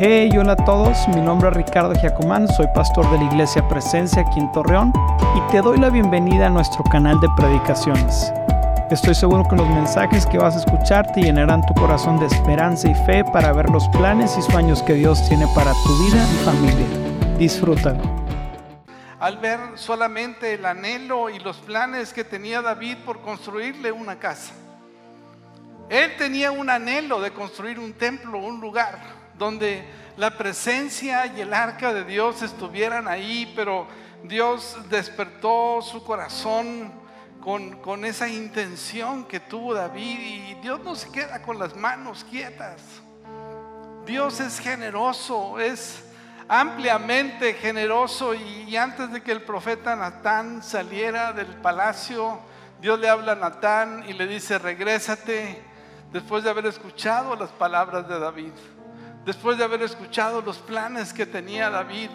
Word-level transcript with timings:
Hey, 0.00 0.30
hola 0.38 0.52
a 0.52 0.64
todos, 0.64 1.08
mi 1.08 1.20
nombre 1.20 1.48
es 1.48 1.56
Ricardo 1.56 1.92
Giacomán, 1.92 2.46
soy 2.46 2.68
pastor 2.72 3.10
de 3.10 3.18
la 3.18 3.24
Iglesia 3.24 3.66
Presencia 3.66 4.22
aquí 4.22 4.38
en 4.38 4.52
Torreón 4.52 4.92
y 5.34 5.50
te 5.50 5.60
doy 5.60 5.76
la 5.76 5.90
bienvenida 5.90 6.46
a 6.46 6.50
nuestro 6.50 6.84
canal 6.84 7.18
de 7.18 7.26
predicaciones. 7.36 8.32
Estoy 8.92 9.16
seguro 9.16 9.42
que 9.50 9.56
los 9.56 9.68
mensajes 9.70 10.24
que 10.24 10.38
vas 10.38 10.54
a 10.54 10.60
escuchar 10.60 11.10
te 11.10 11.22
llenarán 11.22 11.66
tu 11.66 11.74
corazón 11.74 12.20
de 12.20 12.26
esperanza 12.26 12.88
y 12.88 12.94
fe 13.06 13.24
para 13.24 13.52
ver 13.52 13.70
los 13.70 13.88
planes 13.88 14.38
y 14.38 14.42
sueños 14.42 14.84
que 14.84 14.94
Dios 14.94 15.28
tiene 15.28 15.48
para 15.52 15.72
tu 15.72 16.04
vida 16.04 16.24
y 16.32 16.44
familia. 16.44 16.86
Disfrútalo. 17.36 18.02
Al 19.18 19.38
ver 19.38 19.58
solamente 19.74 20.54
el 20.54 20.64
anhelo 20.64 21.28
y 21.28 21.40
los 21.40 21.56
planes 21.56 22.12
que 22.12 22.22
tenía 22.22 22.62
David 22.62 22.98
por 23.04 23.20
construirle 23.20 23.90
una 23.90 24.16
casa. 24.20 24.52
Él 25.88 26.12
tenía 26.16 26.52
un 26.52 26.70
anhelo 26.70 27.20
de 27.20 27.32
construir 27.32 27.80
un 27.80 27.94
templo, 27.94 28.38
un 28.38 28.60
lugar 28.60 29.17
donde 29.38 29.84
la 30.16 30.36
presencia 30.36 31.26
y 31.26 31.40
el 31.40 31.54
arca 31.54 31.94
de 31.94 32.04
Dios 32.04 32.42
estuvieran 32.42 33.06
ahí, 33.06 33.52
pero 33.54 33.86
Dios 34.24 34.76
despertó 34.90 35.80
su 35.80 36.04
corazón 36.04 36.92
con, 37.40 38.04
esa 38.04 38.28
intención 38.28 39.24
que 39.24 39.40
tuvo 39.40 39.72
David 39.72 40.18
y 40.18 40.54
Dios 40.60 40.80
no 40.80 40.94
se 40.94 41.10
queda 41.10 41.40
con 41.40 41.58
las 41.58 41.76
manos 41.76 42.24
quietas. 42.24 42.82
Dios 44.04 44.40
es 44.40 44.58
generoso, 44.58 45.58
es 45.60 46.04
ampliamente 46.48 47.54
generoso 47.54 48.34
y, 48.34 48.76
antes 48.76 49.12
de 49.12 49.22
que 49.22 49.32
el 49.32 49.42
profeta 49.42 49.94
Natán 49.94 50.62
saliera 50.62 51.32
del 51.32 51.46
palacio, 51.46 52.40
Dios 52.80 52.98
le 52.98 53.08
habla 53.08 53.32
a 53.32 53.36
Natán 53.36 54.04
y 54.08 54.14
le 54.14 54.26
dice, 54.26 54.58
regrésate 54.58 55.62
después 56.12 56.42
de 56.44 56.50
haber 56.50 56.66
escuchado 56.66 57.36
las 57.36 57.50
palabras 57.50 58.08
de 58.08 58.18
David. 58.18 58.52
Después 59.28 59.58
de 59.58 59.64
haber 59.64 59.82
escuchado 59.82 60.40
los 60.40 60.56
planes 60.56 61.12
que 61.12 61.26
tenía 61.26 61.68
David, 61.68 62.08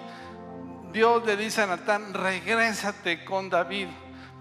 Dios 0.92 1.24
le 1.28 1.38
dice 1.38 1.62
a 1.62 1.68
Natán, 1.68 2.12
regrésate 2.12 3.24
con 3.24 3.52
David, 3.52 3.88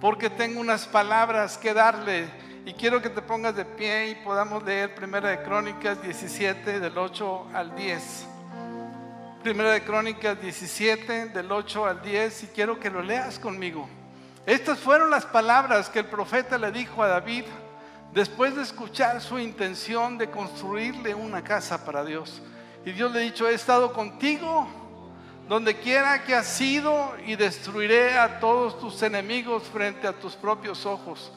porque 0.01 0.31
tengo 0.31 0.59
unas 0.59 0.87
palabras 0.87 1.59
que 1.59 1.75
darle. 1.75 2.31
Y 2.65 2.73
quiero 2.73 3.03
que 3.03 3.11
te 3.11 3.21
pongas 3.21 3.55
de 3.57 3.67
pie 3.67 4.09
y 4.09 4.15
podamos 4.15 4.63
leer 4.63 4.95
Primera 4.95 5.29
de 5.29 5.43
Crónicas 5.43 6.01
17 6.01 6.81
del 6.81 6.97
8 6.97 7.49
al 7.53 7.77
10. 7.77 8.27
Primera 9.43 9.73
de 9.73 9.85
Crónicas 9.85 10.41
17 10.41 11.27
del 11.27 11.53
8 11.53 11.85
al 11.85 12.01
10 12.01 12.45
y 12.45 12.47
quiero 12.47 12.81
que 12.81 12.89
lo 12.89 13.03
leas 13.03 13.39
conmigo. 13.39 13.87
Estas 14.47 14.79
fueron 14.79 15.11
las 15.11 15.27
palabras 15.27 15.91
que 15.91 15.99
el 15.99 16.07
profeta 16.07 16.57
le 16.57 16.73
dijo 16.73 17.03
a 17.03 17.09
David 17.09 17.45
después 18.15 18.57
de 18.57 18.63
escuchar 18.63 19.21
su 19.21 19.39
intención 19.39 20.17
de 20.17 20.31
construirle 20.31 21.15
una 21.15 21.45
casa 21.45 21.85
para 21.85 22.03
Dios. 22.03 22.41
Y 22.85 22.93
Dios 22.93 23.13
le 23.13 23.21
ha 23.21 23.23
dicho, 23.23 23.49
he 23.49 23.55
estado 23.55 23.93
contigo 23.93 24.69
donde 25.49 25.77
quiera 25.77 26.25
que 26.25 26.35
has 26.35 26.61
ido 26.61 27.15
y 27.27 27.37
destruiré 27.37 28.19
a 28.19 28.41
todos 28.41 28.79
tus 28.81 29.03
enemigos 29.03 29.65
frente 29.65 30.07
a 30.07 30.13
tus 30.13 30.35
propios 30.35 30.87
ojos. 30.87 31.33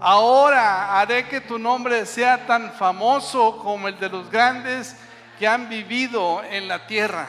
Ahora 0.00 0.98
haré 0.98 1.28
que 1.28 1.40
tu 1.40 1.58
nombre 1.58 2.04
sea 2.06 2.46
tan 2.46 2.72
famoso 2.72 3.58
como 3.58 3.88
el 3.88 3.98
de 3.98 4.08
los 4.08 4.30
grandes 4.30 4.96
que 5.38 5.46
han 5.46 5.68
vivido 5.68 6.42
en 6.42 6.68
la 6.68 6.86
tierra. 6.86 7.28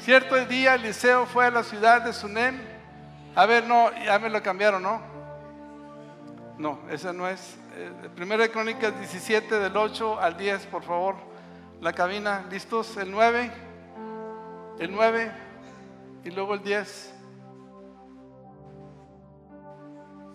Cierto 0.00 0.36
día 0.44 0.74
Eliseo 0.74 1.26
fue 1.26 1.46
a 1.46 1.50
la 1.50 1.62
ciudad 1.62 2.02
de 2.02 2.12
Sunem. 2.12 2.60
A 3.34 3.46
ver, 3.46 3.64
no, 3.66 3.90
ya 4.04 4.18
me 4.18 4.28
lo 4.28 4.42
cambiaron, 4.42 4.82
¿no? 4.82 5.00
No, 6.58 6.80
esa 6.90 7.12
no 7.12 7.28
es. 7.28 7.56
Eh, 7.76 8.10
primera 8.14 8.42
de 8.42 8.50
Crónicas 8.50 8.98
17 8.98 9.58
del 9.58 9.76
8 9.76 10.20
al 10.20 10.36
10, 10.36 10.66
por 10.66 10.82
favor 10.82 11.33
la 11.84 11.92
cabina, 11.92 12.46
¿listos? 12.50 12.96
El 12.96 13.10
9, 13.10 13.52
el 14.78 14.90
9 14.90 15.32
y 16.24 16.30
luego 16.30 16.54
el 16.54 16.62
10. 16.62 17.14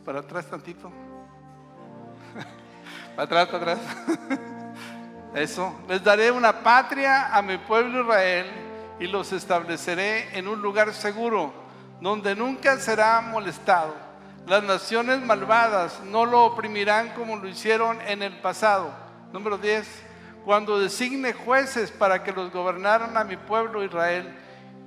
Para 0.05 0.19
atrás 0.19 0.45
tantito. 0.45 0.91
para 3.15 3.23
atrás, 3.23 3.47
para 3.47 3.71
atrás. 3.71 3.79
Eso. 5.33 5.73
Les 5.87 6.03
daré 6.03 6.29
una 6.31 6.53
patria 6.61 7.35
a 7.35 7.41
mi 7.41 7.57
pueblo 7.57 8.03
Israel 8.03 8.45
y 8.99 9.07
los 9.07 9.31
estableceré 9.31 10.37
en 10.37 10.47
un 10.47 10.61
lugar 10.61 10.93
seguro, 10.93 11.51
donde 11.99 12.35
nunca 12.35 12.77
será 12.77 13.21
molestado. 13.21 13.95
Las 14.45 14.61
naciones 14.61 15.19
malvadas 15.19 15.99
no 16.03 16.27
lo 16.27 16.45
oprimirán 16.45 17.09
como 17.15 17.37
lo 17.37 17.47
hicieron 17.47 17.99
en 18.01 18.21
el 18.21 18.39
pasado. 18.39 18.91
Número 19.33 19.57
10 19.57 20.08
cuando 20.49 20.79
designe 20.79 21.31
jueces 21.31 21.91
para 21.91 22.23
que 22.23 22.31
los 22.31 22.51
gobernaran 22.51 23.15
a 23.15 23.23
mi 23.23 23.37
pueblo 23.37 23.83
Israel 23.83 24.35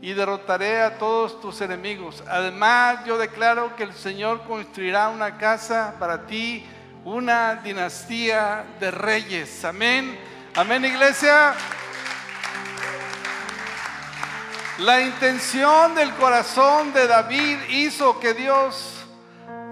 y 0.01 0.13
derrotaré 0.13 0.83
a 0.83 0.99
todos 0.99 1.41
tus 1.41 1.61
enemigos. 1.61 2.25
Además, 2.29 3.05
yo 3.07 3.17
declaro 3.17 3.77
que 3.77 3.85
el 3.85 3.93
Señor 3.93 4.43
construirá 4.43 5.09
una 5.09 5.39
casa 5.39 5.95
para 6.01 6.27
ti, 6.27 6.67
una 7.05 7.55
dinastía 7.63 8.65
de 8.81 8.91
reyes. 8.91 9.65
Amén. 9.65 10.19
Amén, 10.57 10.85
iglesia. 10.85 11.55
La 14.79 15.01
intención 15.01 15.95
del 15.95 16.11
corazón 16.15 16.93
de 16.93 17.07
David 17.07 17.59
hizo 17.69 18.19
que 18.19 18.35
Dios 18.35 18.92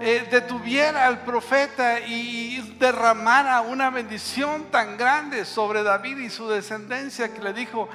eh, 0.03 0.27
detuviera 0.31 1.05
al 1.05 1.23
profeta 1.23 1.99
y 1.99 2.75
derramara 2.79 3.61
una 3.61 3.91
bendición 3.91 4.71
tan 4.71 4.97
grande 4.97 5.45
sobre 5.45 5.83
David 5.83 6.17
y 6.17 6.29
su 6.31 6.49
descendencia 6.49 7.31
que 7.31 7.39
le 7.39 7.53
dijo, 7.53 7.87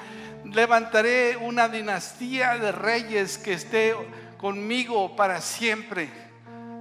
levantaré 0.45 1.35
una 1.35 1.67
dinastía 1.67 2.57
de 2.57 2.71
reyes 2.71 3.37
que 3.37 3.51
esté 3.51 3.93
conmigo 4.37 5.17
para 5.17 5.41
siempre. 5.41 6.09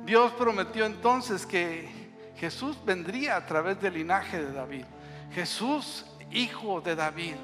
Dios 0.05 0.31
prometió 0.39 0.87
entonces 0.87 1.45
que 1.45 1.89
Jesús 2.37 2.79
vendría 2.85 3.35
a 3.35 3.47
través 3.47 3.81
del 3.81 3.95
linaje 3.95 4.41
de 4.41 4.53
David. 4.53 4.85
Jesús, 5.35 6.07
hijo 6.31 6.81
de 6.81 6.95
David. 6.95 7.35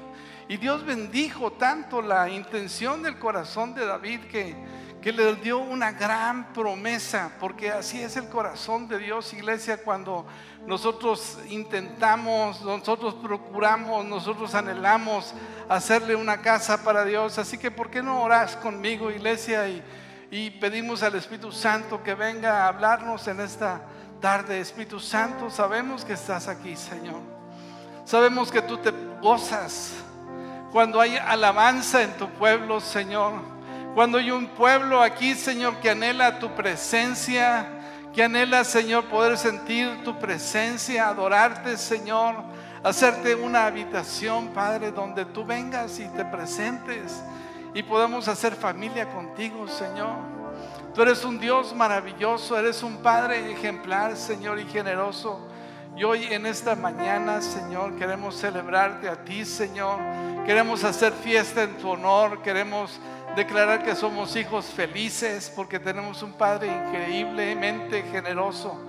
Y 0.47 0.55
Dios 0.55 0.85
bendijo 0.85 1.51
tanto 1.51 2.01
la 2.01 2.29
intención 2.29 3.03
del 3.03 3.19
corazón 3.19 3.73
de 3.75 3.85
David 3.85 4.21
que 4.31 4.55
que 5.03 5.11
le 5.11 5.35
dio 5.35 5.57
una 5.57 5.91
gran 5.91 6.53
promesa, 6.53 7.29
porque 7.37 7.69
así 7.69 8.01
es 8.01 8.15
el 8.15 8.29
corazón 8.29 8.87
de 8.87 8.99
Dios, 8.99 9.33
iglesia, 9.33 9.83
cuando 9.83 10.25
nosotros 10.65 11.39
intentamos, 11.49 12.61
nosotros 12.61 13.13
procuramos, 13.15 14.05
nosotros 14.05 14.55
anhelamos 14.55 15.33
hacerle 15.67 16.15
una 16.15 16.41
casa 16.41 16.85
para 16.85 17.03
Dios. 17.03 17.37
Así 17.37 17.57
que, 17.57 17.69
¿por 17.69 17.89
qué 17.89 18.01
no 18.01 18.23
oras 18.23 18.55
conmigo, 18.55 19.11
iglesia? 19.11 19.67
Y, 19.67 19.83
y 20.31 20.51
pedimos 20.51 21.03
al 21.03 21.15
Espíritu 21.15 21.51
Santo 21.51 22.01
que 22.01 22.15
venga 22.15 22.63
a 22.63 22.69
hablarnos 22.69 23.27
en 23.27 23.41
esta 23.41 23.81
tarde. 24.21 24.61
Espíritu 24.61 25.01
Santo, 25.01 25.49
sabemos 25.49 26.05
que 26.05 26.13
estás 26.13 26.47
aquí, 26.47 26.77
Señor. 26.77 27.19
Sabemos 28.05 28.49
que 28.49 28.61
tú 28.61 28.77
te 28.77 28.91
gozas 29.21 29.95
cuando 30.71 31.01
hay 31.01 31.17
alabanza 31.17 32.01
en 32.01 32.13
tu 32.13 32.29
pueblo, 32.29 32.79
Señor. 32.79 33.52
Cuando 33.93 34.17
hay 34.17 34.31
un 34.31 34.47
pueblo 34.47 35.01
aquí, 35.01 35.35
Señor, 35.35 35.75
que 35.77 35.91
anhela 35.91 36.39
tu 36.39 36.49
presencia, 36.55 37.67
que 38.11 38.23
anhela, 38.23 38.63
Señor, 38.63 39.05
poder 39.05 39.37
sentir 39.37 40.03
tu 40.03 40.17
presencia, 40.17 41.09
adorarte, 41.09 41.77
Señor, 41.77 42.35
hacerte 42.83 43.35
una 43.35 43.67
habitación, 43.67 44.49
Padre, 44.49 44.91
donde 44.91 45.25
tú 45.25 45.45
vengas 45.45 45.99
y 45.99 46.05
te 46.07 46.25
presentes 46.25 47.23
y 47.75 47.83
podamos 47.83 48.27
hacer 48.27 48.55
familia 48.55 49.09
contigo, 49.09 49.67
Señor. 49.67 50.15
Tú 50.93 51.01
eres 51.01 51.23
un 51.23 51.39
Dios 51.39 51.75
maravilloso, 51.75 52.57
eres 52.57 52.83
un 52.83 52.97
Padre 52.97 53.51
ejemplar, 53.51 54.15
Señor, 54.15 54.59
y 54.59 54.65
generoso. 54.65 55.39
Y 55.95 56.03
hoy 56.03 56.25
en 56.31 56.45
esta 56.47 56.75
mañana, 56.75 57.41
Señor, 57.41 57.95
queremos 57.95 58.35
celebrarte 58.35 59.07
a 59.09 59.23
ti, 59.23 59.45
Señor. 59.45 59.99
Queremos 60.45 60.83
hacer 60.83 61.13
fiesta 61.13 61.63
en 61.63 61.77
tu 61.77 61.89
honor, 61.89 62.41
queremos 62.41 62.99
declarar 63.35 63.83
que 63.83 63.95
somos 63.95 64.35
hijos 64.35 64.65
felices 64.65 65.51
porque 65.55 65.79
tenemos 65.79 66.21
un 66.21 66.33
Padre 66.33 66.67
increíblemente 66.67 68.03
generoso. 68.03 68.79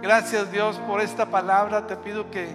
Gracias 0.00 0.50
Dios 0.52 0.76
por 0.86 1.00
esta 1.00 1.26
palabra. 1.26 1.86
Te 1.86 1.96
pido 1.96 2.30
que 2.30 2.48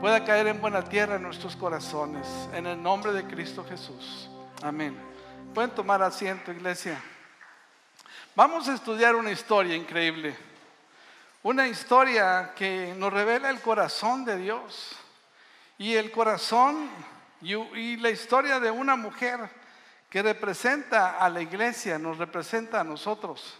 pueda 0.00 0.24
caer 0.24 0.46
en 0.46 0.60
buena 0.60 0.82
tierra 0.82 1.16
en 1.16 1.22
nuestros 1.22 1.56
corazones. 1.56 2.26
En 2.52 2.66
el 2.66 2.80
nombre 2.80 3.12
de 3.12 3.24
Cristo 3.24 3.64
Jesús. 3.68 4.28
Amén. 4.62 4.96
Pueden 5.52 5.70
tomar 5.70 6.02
asiento, 6.02 6.52
iglesia. 6.52 7.00
Vamos 8.36 8.68
a 8.68 8.74
estudiar 8.74 9.16
una 9.16 9.30
historia 9.30 9.74
increíble. 9.74 10.36
Una 11.42 11.66
historia 11.66 12.52
que 12.56 12.94
nos 12.96 13.12
revela 13.12 13.50
el 13.50 13.60
corazón 13.60 14.24
de 14.24 14.36
Dios. 14.38 14.96
Y 15.78 15.94
el 15.94 16.10
corazón 16.12 16.88
y, 17.42 17.96
la 17.96 18.10
historia 18.10 18.58
de 18.60 18.70
una 18.70 18.96
mujer 18.96 19.50
que 20.14 20.22
representa 20.22 21.18
a 21.18 21.28
la 21.28 21.42
iglesia, 21.42 21.98
nos 21.98 22.18
representa 22.18 22.78
a 22.78 22.84
nosotros. 22.84 23.58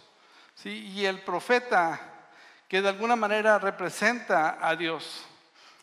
¿sí? 0.53 0.89
Y 0.95 1.05
el 1.05 1.19
profeta 1.19 1.99
que 2.69 2.81
de 2.81 2.87
alguna 2.87 3.17
manera 3.17 3.59
representa 3.59 4.57
a 4.61 4.73
Dios. 4.73 5.25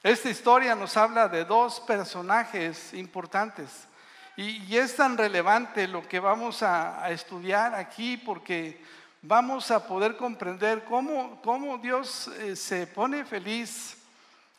Esta 0.02 0.30
historia 0.30 0.74
nos 0.74 0.96
habla 0.96 1.28
de 1.28 1.44
dos 1.44 1.78
personajes 1.80 2.94
importantes 2.94 3.86
y, 4.34 4.74
es 4.74 4.96
tan 4.96 5.18
relevante 5.18 5.86
lo 5.86 6.08
que 6.08 6.18
vamos 6.18 6.62
a, 6.62 7.10
estudiar 7.10 7.74
aquí 7.74 8.16
porque 8.16 8.82
vamos 9.20 9.70
a 9.70 9.86
poder 9.86 10.16
comprender 10.16 10.84
cómo, 10.84 11.38
cómo 11.42 11.76
Dios 11.76 12.28
eh, 12.28 12.56
se 12.56 12.86
pone 12.86 13.26
feliz 13.26 13.98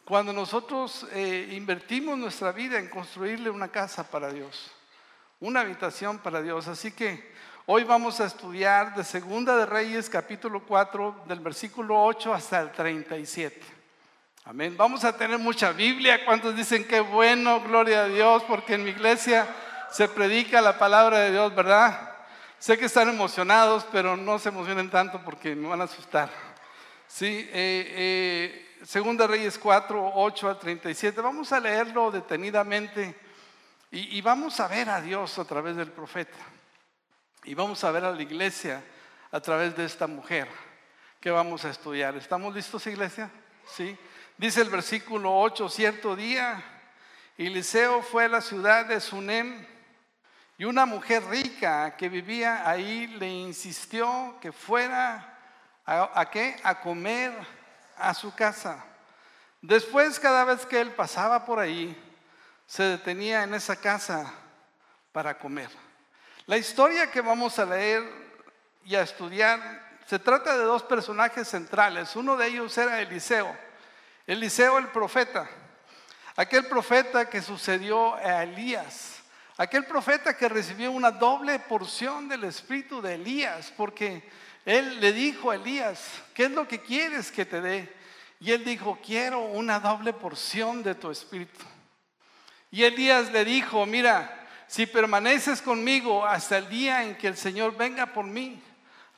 cuando 0.06 0.31
nosotros 0.31 1.07
eh, 1.12 1.50
invertimos 1.54 2.19
nuestra 2.19 2.51
vida 2.51 2.77
en 2.77 2.88
construirle 2.88 3.50
una 3.50 3.69
casa 3.69 4.04
para 4.04 4.31
Dios, 4.31 4.69
una 5.44 5.60
habitación 5.60 6.19
para 6.19 6.42
Dios. 6.42 6.69
Así 6.69 6.94
que 6.94 7.22
hoy 7.66 7.84
vamos 7.84 8.22
a 8.22 8.25
estudiar 8.25 8.95
de 8.95 9.04
Segunda 9.04 9.57
de 9.57 9.66
Reyes 9.66 10.10
capítulo 10.10 10.63
4 10.66 11.25
del 11.28 11.42
versículo 11.42 12.01
8 12.01 12.34
hasta 12.34 12.62
el 12.62 12.72
37. 12.72 13.60
Amén. 14.45 14.75
Vamos 14.78 15.04
a 15.04 15.18
tener 15.18 15.38
mucha 15.38 15.74
Biblia. 15.74 16.24
¿Cuántos 16.24 16.56
dicen 16.56 16.88
que 16.88 17.01
bueno? 17.01 17.60
Gloria 17.60 18.04
a 18.04 18.07
Dios, 18.07 18.42
porque 18.44 18.75
en 18.75 18.86
mi 18.86 18.92
iglesia 18.92 19.45
se 19.92 20.07
predica 20.07 20.62
la 20.62 20.80
palabra 20.80 21.19
de 21.19 21.31
Dios, 21.31 21.54
¿verdad? 21.54 22.12
Sé 22.57 22.78
que 22.78 22.86
están 22.86 23.10
emocionados, 23.10 23.86
pero 23.92 24.16
no 24.16 24.39
se 24.39 24.48
emocionen 24.48 24.89
tanto 24.89 25.19
porque 25.25 25.56
me 25.56 25.68
van 25.68 25.81
a 25.81 25.86
asustar. 25.86 26.30
Sí, 27.06 27.50
eh, 27.51 27.51
eh, 27.51 28.78
Segunda 28.86 29.28
Reyes 29.28 29.57
4, 29.57 30.12
8 30.16 30.50
al 30.50 30.57
37. 30.57 31.19
Vamos 31.19 31.51
a 31.51 31.60
leerlo 31.60 32.12
detenidamente 32.12 33.32
y, 33.95 34.22
vamos 34.22 34.60
a 34.60 34.68
ver 34.68 34.90
a 34.90 35.00
Dios 35.00 35.38
a 35.38 35.45
través 35.45 35.75
del 35.75 35.92
profeta. 35.92 36.38
Y 37.44 37.54
vamos 37.54 37.84
a 37.84 37.92
ver 37.92 38.04
a 38.04 38.12
la 38.12 38.24
iglesia 38.24 38.84
a 39.31 39.40
través 39.40 39.75
de 39.75 39.86
esta 39.86 40.07
mujer 40.07 40.48
que 41.19 41.30
vamos 41.30 41.63
a 41.63 41.69
estudiar. 41.69 42.16
¿Estamos 42.16 42.56
listos, 42.56 42.88
iglesia? 42.88 43.30
Sí. 43.68 43.95
Dice 44.36 44.62
el 44.62 44.72
versículo 44.72 45.40
8, 45.40 45.69
cierto 45.69 46.16
día, 46.16 46.63
Eliseo 47.38 48.01
fue 48.01 48.25
a 48.25 48.30
la 48.30 48.42
ciudad 48.42 48.88
de 48.88 49.00
Sunem 49.00 49.63
y 50.57 50.66
una 50.66 50.88
mujer 50.88 51.24
rica 51.25 51.96
que 51.96 52.10
vivía 52.10 52.68
ahí 52.68 53.06
le 53.06 53.30
insistió 53.30 54.39
que 54.42 54.51
fuera 54.51 55.38
a, 55.86 56.19
a 56.19 56.31
qué? 56.31 56.60
A 56.63 56.80
comer 56.80 57.31
a 57.98 58.12
su 58.16 58.34
casa. 58.34 58.84
Después, 59.62 60.19
cada 60.19 60.46
vez 60.46 60.66
que 60.66 60.81
él 60.81 60.89
pasaba 60.94 61.46
por 61.46 61.60
ahí, 61.60 61.96
se 62.65 62.83
detenía 62.83 63.44
en 63.44 63.54
esa 63.54 63.75
casa 63.75 64.33
para 65.12 65.38
comer. 65.38 65.69
La 66.45 66.57
historia 66.57 67.10
que 67.10 67.21
vamos 67.21 67.57
a 67.60 67.65
leer 67.65 68.04
y 68.83 68.95
a 68.95 69.01
estudiar 69.01 70.00
se 70.07 70.19
trata 70.19 70.57
de 70.57 70.65
dos 70.65 70.83
personajes 70.83 71.48
centrales. 71.48 72.15
Uno 72.15 72.36
de 72.36 72.48
ellos 72.48 72.77
era 72.77 73.00
Eliseo. 73.00 73.56
Eliseo 74.27 74.77
el 74.77 74.88
profeta, 74.88 75.50
aquel 76.36 76.65
profeta 76.68 77.30
que 77.30 77.42
sucedió 77.42 78.15
a 78.15 78.44
Elías, 78.44 79.21
aquel 79.57 79.86
profeta 79.86 80.36
que 80.36 80.48
recibió 80.48 80.92
una 80.92 81.12
doble 81.12 81.60
porción 81.60 82.30
del 82.30 82.45
espíritu 82.45 83.01
de 83.01 83.15
Elías, 83.15 83.74
porque 83.75 84.30
él 84.65 85.01
le 85.01 85.12
dijo 85.12 85.51
a 85.51 85.56
Elías, 85.56 86.00
¿qué 86.33 86.45
es 86.45 86.51
lo 86.51 86.68
que 86.68 86.81
quieres 86.81 87.31
que 87.31 87.45
te 87.45 87.60
dé? 87.60 87.94
Y 88.39 88.51
él 88.51 88.63
dijo, 88.63 88.98
quiero 89.06 89.42
una 89.42 89.80
doble 89.80 90.13
porción 90.13 90.83
de 90.83 90.95
tu 90.95 91.12
espíritu. 91.12 91.65
Y 92.74 92.86
Elías 92.86 93.31
le 93.31 93.46
dijo, 93.46 93.86
mira, 93.86 94.48
si 94.66 94.88
permaneces 94.88 95.62
conmigo 95.62 96.25
hasta 96.25 96.58
el 96.58 96.68
día 96.70 97.04
en 97.04 97.16
que 97.16 97.28
el 97.28 97.38
Señor 97.38 97.78
venga 97.78 98.08
por 98.08 98.25
mí, 98.25 98.60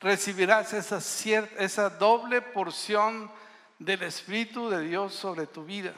recibirás 0.02 0.74
esa, 0.74 0.98
esa 0.98 1.90
doble 1.90 2.42
porción 2.42 3.31
del 3.80 4.04
Espíritu 4.04 4.69
de 4.69 4.81
Dios 4.81 5.13
sobre 5.13 5.48
tu 5.48 5.63
vida. 5.63 5.94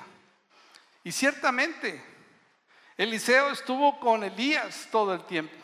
Y 1.04 1.12
ciertamente, 1.12 2.00
Eliseo 2.96 3.50
estuvo 3.50 4.00
con 4.00 4.24
Elías 4.24 4.88
todo 4.92 5.16
el 5.16 5.26
tiempo. 5.26 5.58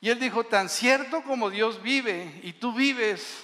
Y 0.00 0.10
él 0.10 0.20
dijo, 0.20 0.44
tan 0.44 0.68
cierto 0.68 1.24
como 1.24 1.50
Dios 1.50 1.82
vive 1.82 2.38
y 2.44 2.52
tú 2.52 2.72
vives, 2.72 3.42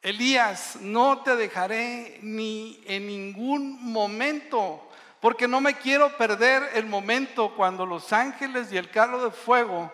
Elías, 0.00 0.76
no 0.80 1.20
te 1.20 1.36
dejaré 1.36 2.18
ni 2.22 2.82
en 2.86 3.06
ningún 3.06 3.92
momento, 3.92 4.87
porque 5.20 5.48
no 5.48 5.60
me 5.60 5.74
quiero 5.74 6.16
perder 6.16 6.70
el 6.74 6.86
momento 6.86 7.54
cuando 7.54 7.84
los 7.84 8.12
ángeles 8.12 8.72
y 8.72 8.76
el 8.76 8.90
carro 8.90 9.24
de 9.24 9.30
fuego 9.30 9.92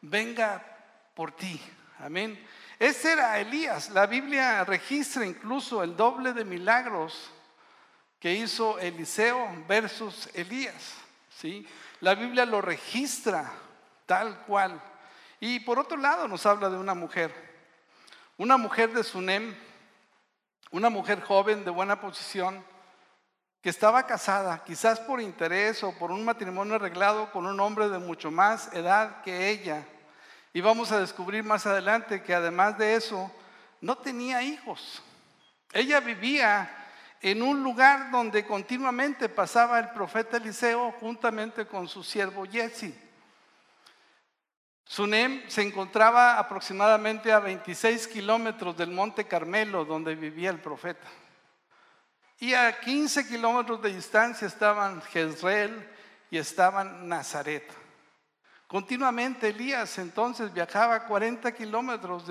venga 0.00 0.64
por 1.14 1.32
ti. 1.32 1.60
Amén. 1.98 2.42
Ese 2.78 3.12
era 3.12 3.38
Elías. 3.38 3.90
La 3.90 4.06
Biblia 4.06 4.64
registra 4.64 5.26
incluso 5.26 5.82
el 5.82 5.96
doble 5.96 6.32
de 6.32 6.44
milagros 6.44 7.30
que 8.18 8.32
hizo 8.32 8.78
Eliseo 8.78 9.48
versus 9.66 10.28
Elías. 10.34 10.94
¿sí? 11.36 11.66
La 12.00 12.14
Biblia 12.14 12.46
lo 12.46 12.60
registra 12.60 13.50
tal 14.06 14.38
cual. 14.46 14.80
Y 15.40 15.60
por 15.60 15.78
otro 15.78 15.96
lado 15.96 16.28
nos 16.28 16.46
habla 16.46 16.68
de 16.68 16.76
una 16.76 16.94
mujer, 16.94 17.34
una 18.36 18.56
mujer 18.56 18.92
de 18.92 19.02
Sunem, 19.02 19.54
una 20.70 20.90
mujer 20.90 21.20
joven 21.22 21.64
de 21.64 21.70
buena 21.70 22.00
posición, 22.00 22.64
que 23.62 23.68
estaba 23.68 24.06
casada, 24.06 24.62
quizás 24.64 24.98
por 25.00 25.20
interés 25.20 25.82
o 25.84 25.92
por 25.98 26.10
un 26.10 26.24
matrimonio 26.24 26.76
arreglado 26.76 27.30
con 27.30 27.46
un 27.46 27.60
hombre 27.60 27.88
de 27.88 27.98
mucho 27.98 28.30
más 28.30 28.72
edad 28.72 29.22
que 29.22 29.50
ella 29.50 29.84
y 30.52 30.60
vamos 30.60 30.90
a 30.92 31.00
descubrir 31.00 31.44
más 31.44 31.66
adelante 31.66 32.22
que 32.22 32.34
además 32.34 32.76
de 32.78 32.96
eso, 32.96 33.30
no 33.80 33.96
tenía 33.98 34.42
hijos. 34.42 35.02
Ella 35.72 36.00
vivía 36.00 36.68
en 37.20 37.42
un 37.42 37.62
lugar 37.62 38.10
donde 38.10 38.44
continuamente 38.44 39.28
pasaba 39.28 39.78
el 39.78 39.90
profeta 39.90 40.38
Eliseo 40.38 40.92
juntamente 40.98 41.66
con 41.66 41.86
su 41.86 42.02
siervo 42.02 42.46
Jesse. 42.46 42.94
Sunem 44.84 45.48
se 45.48 45.62
encontraba 45.62 46.36
aproximadamente 46.38 47.30
a 47.30 47.38
26 47.38 48.08
kilómetros 48.08 48.76
del 48.76 48.90
monte 48.90 49.24
Carmelo 49.28 49.84
donde 49.84 50.16
vivía 50.16 50.50
el 50.50 50.58
profeta. 50.58 51.06
Y 52.40 52.54
a 52.54 52.80
15 52.80 53.28
kilómetros 53.28 53.82
de 53.82 53.94
distancia 53.94 54.48
estaban 54.48 55.02
Jezreel 55.02 55.86
y 56.30 56.38
estaban 56.38 57.06
Nazaret. 57.06 57.70
Continuamente 58.66 59.48
Elías 59.48 59.98
entonces 59.98 60.52
viajaba 60.52 61.04
40 61.04 61.52
kilómetros 61.52 62.26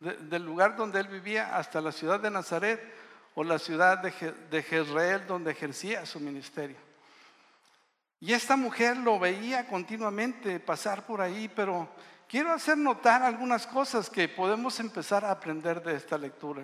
del 0.00 0.44
lugar 0.44 0.74
donde 0.74 1.00
él 1.00 1.08
vivía 1.08 1.54
hasta 1.56 1.80
la 1.80 1.92
ciudad 1.92 2.18
de 2.18 2.30
Nazaret 2.30 2.80
o 3.34 3.44
la 3.44 3.58
ciudad 3.58 3.98
de, 3.98 4.10
de 4.50 4.62
Jezreel 4.62 5.26
donde 5.26 5.50
ejercía 5.50 6.06
su 6.06 6.18
ministerio. 6.18 6.76
Y 8.20 8.32
esta 8.32 8.56
mujer 8.56 8.96
lo 8.96 9.18
veía 9.18 9.66
continuamente 9.66 10.60
pasar 10.60 11.04
por 11.04 11.20
ahí, 11.20 11.50
pero 11.54 11.90
quiero 12.26 12.52
hacer 12.52 12.78
notar 12.78 13.22
algunas 13.22 13.66
cosas 13.66 14.08
que 14.08 14.28
podemos 14.28 14.80
empezar 14.80 15.26
a 15.26 15.30
aprender 15.30 15.82
de 15.82 15.96
esta 15.96 16.16
lectura. 16.16 16.62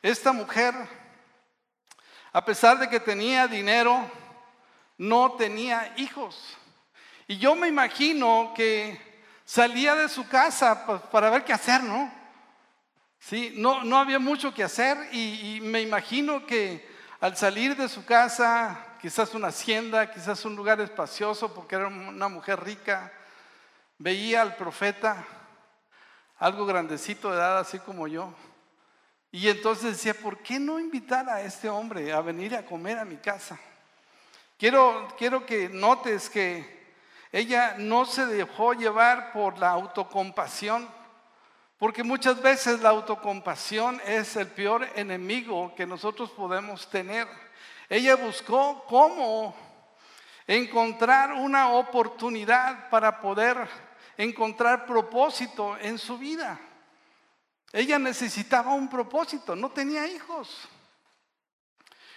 Esta 0.00 0.32
mujer, 0.32 0.74
a 2.34 2.44
pesar 2.44 2.80
de 2.80 2.88
que 2.88 2.98
tenía 2.98 3.46
dinero, 3.46 4.10
no 4.98 5.34
tenía 5.34 5.94
hijos. 5.96 6.58
Y 7.28 7.38
yo 7.38 7.54
me 7.54 7.68
imagino 7.68 8.52
que 8.56 9.22
salía 9.44 9.94
de 9.94 10.08
su 10.08 10.26
casa 10.26 10.84
para 11.12 11.30
ver 11.30 11.44
qué 11.44 11.52
hacer, 11.52 11.84
¿no? 11.84 12.12
Sí, 13.20 13.54
no, 13.56 13.84
no 13.84 13.98
había 13.98 14.18
mucho 14.18 14.52
que 14.52 14.64
hacer 14.64 14.98
y, 15.12 15.60
me 15.62 15.80
imagino 15.80 16.44
que 16.44 16.84
al 17.20 17.36
salir 17.36 17.76
de 17.76 17.88
su 17.88 18.04
casa, 18.04 18.84
quizás 19.00 19.32
una 19.34 19.48
hacienda, 19.48 20.10
quizás 20.10 20.44
un 20.44 20.56
lugar 20.56 20.80
espacioso 20.80 21.54
porque 21.54 21.76
era 21.76 21.86
una 21.86 22.28
mujer 22.28 22.64
rica, 22.64 23.12
veía 23.96 24.42
al 24.42 24.56
profeta, 24.56 25.24
algo 26.40 26.66
grandecito 26.66 27.30
de 27.30 27.36
edad, 27.36 27.60
así 27.60 27.78
como 27.78 28.08
yo. 28.08 28.34
Y 29.34 29.48
entonces 29.48 29.94
decía, 29.94 30.14
¿por 30.14 30.38
qué 30.38 30.60
no 30.60 30.78
invitar 30.78 31.28
a 31.28 31.42
este 31.42 31.68
hombre 31.68 32.12
a 32.12 32.20
venir 32.20 32.54
a 32.54 32.64
comer 32.64 33.00
a 33.00 33.04
mi 33.04 33.16
casa? 33.16 33.58
Quiero, 34.56 35.08
quiero 35.18 35.44
que 35.44 35.68
notes 35.68 36.30
que 36.30 36.94
ella 37.32 37.74
no 37.76 38.06
se 38.06 38.26
dejó 38.26 38.74
llevar 38.74 39.32
por 39.32 39.58
la 39.58 39.70
autocompasión, 39.70 40.88
porque 41.78 42.04
muchas 42.04 42.40
veces 42.40 42.78
la 42.78 42.90
autocompasión 42.90 44.00
es 44.06 44.36
el 44.36 44.46
peor 44.46 44.88
enemigo 44.94 45.74
que 45.74 45.84
nosotros 45.84 46.30
podemos 46.30 46.88
tener. 46.88 47.26
Ella 47.88 48.14
buscó 48.14 48.84
cómo 48.86 49.56
encontrar 50.46 51.32
una 51.32 51.70
oportunidad 51.70 52.88
para 52.88 53.20
poder 53.20 53.66
encontrar 54.16 54.86
propósito 54.86 55.76
en 55.78 55.98
su 55.98 56.18
vida. 56.18 56.60
Ella 57.74 57.98
necesitaba 57.98 58.72
un 58.72 58.88
propósito, 58.88 59.56
no 59.56 59.68
tenía 59.68 60.06
hijos. 60.06 60.68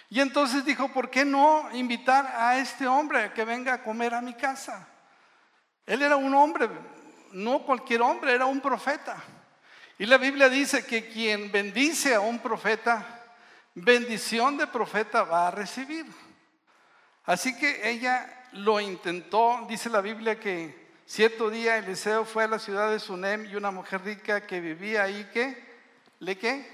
Y 0.08 0.20
entonces 0.20 0.64
dijo, 0.64 0.86
¿por 0.92 1.10
qué 1.10 1.24
no 1.24 1.68
invitar 1.72 2.32
a 2.36 2.58
este 2.58 2.86
hombre 2.86 3.24
a 3.24 3.34
que 3.34 3.44
venga 3.44 3.74
a 3.74 3.82
comer 3.82 4.14
a 4.14 4.20
mi 4.20 4.34
casa? 4.34 4.86
Él 5.84 6.02
era 6.02 6.14
un 6.14 6.32
hombre, 6.32 6.68
no 7.32 7.64
cualquier 7.64 8.02
hombre, 8.02 8.34
era 8.34 8.46
un 8.46 8.60
profeta. 8.60 9.16
Y 9.98 10.06
la 10.06 10.16
Biblia 10.16 10.48
dice 10.48 10.86
que 10.86 11.08
quien 11.08 11.50
bendice 11.50 12.14
a 12.14 12.20
un 12.20 12.38
profeta, 12.38 13.04
bendición 13.74 14.58
de 14.58 14.68
profeta 14.68 15.24
va 15.24 15.48
a 15.48 15.50
recibir. 15.50 16.06
Así 17.24 17.58
que 17.58 17.90
ella 17.90 18.46
lo 18.52 18.78
intentó, 18.80 19.66
dice 19.68 19.90
la 19.90 20.02
Biblia 20.02 20.38
que 20.38 20.77
cierto 21.08 21.48
día 21.48 21.78
Eliseo 21.78 22.26
fue 22.26 22.44
a 22.44 22.48
la 22.48 22.58
ciudad 22.58 22.90
de 22.90 23.00
Sunem 23.00 23.46
y 23.46 23.56
una 23.56 23.70
mujer 23.70 24.04
rica 24.04 24.46
que 24.46 24.60
vivía 24.60 25.04
ahí 25.04 25.28
que 25.32 25.66
le 26.20 26.36
qué? 26.36 26.70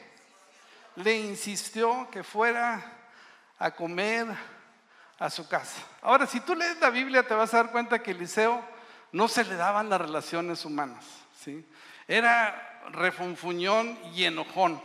Le 0.96 1.16
insistió 1.16 2.08
que 2.10 2.24
fuera 2.24 2.84
a 3.58 3.70
comer 3.70 4.26
a 5.20 5.30
su 5.30 5.48
casa. 5.48 5.80
Ahora, 6.02 6.26
si 6.26 6.40
tú 6.40 6.56
lees 6.56 6.78
la 6.80 6.90
Biblia 6.90 7.26
te 7.26 7.32
vas 7.32 7.54
a 7.54 7.58
dar 7.58 7.70
cuenta 7.70 8.02
que 8.02 8.10
Eliseo 8.10 8.62
no 9.12 9.28
se 9.28 9.44
le 9.44 9.54
daban 9.54 9.88
las 9.88 10.00
relaciones 10.00 10.64
humanas, 10.64 11.04
¿sí? 11.40 11.64
Era 12.08 12.82
refunfuñón 12.90 13.96
y 14.14 14.24
enojón. 14.24 14.82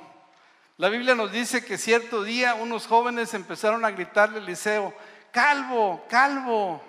La 0.77 0.89
Biblia 0.89 1.15
nos 1.15 1.31
dice 1.31 1.65
que 1.65 1.79
cierto 1.79 2.23
día 2.23 2.53
unos 2.53 2.85
jóvenes 2.85 3.33
empezaron 3.33 3.83
a 3.83 3.91
gritarle 3.91 4.39
a 4.39 4.43
Eliseo, 4.43 4.93
calvo, 5.31 6.05
calvo, 6.07 6.81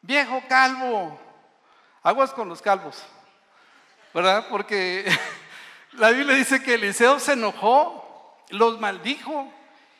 viejo 0.00 0.40
calvo. 0.48 1.27
Aguas 2.08 2.30
con 2.30 2.48
los 2.48 2.62
calvos, 2.62 3.04
¿verdad? 4.14 4.46
Porque 4.48 5.04
la 5.92 6.08
Biblia 6.08 6.36
dice 6.36 6.62
que 6.62 6.72
Eliseo 6.72 7.20
se 7.20 7.34
enojó, 7.34 8.34
los 8.48 8.80
maldijo 8.80 9.52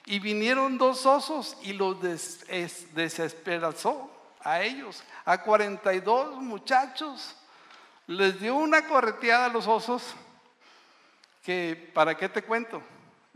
y 0.06 0.18
vinieron 0.18 0.78
dos 0.78 1.04
osos 1.04 1.58
y 1.60 1.74
los 1.74 2.00
desesperazó 2.00 4.10
a 4.40 4.62
ellos, 4.62 5.04
a 5.26 5.42
42 5.42 6.40
muchachos. 6.40 7.36
Les 8.06 8.40
dio 8.40 8.54
una 8.54 8.86
correteada 8.86 9.44
a 9.44 9.50
los 9.50 9.66
osos 9.66 10.14
que, 11.44 11.90
¿para 11.92 12.16
qué 12.16 12.30
te 12.30 12.42
cuento? 12.42 12.82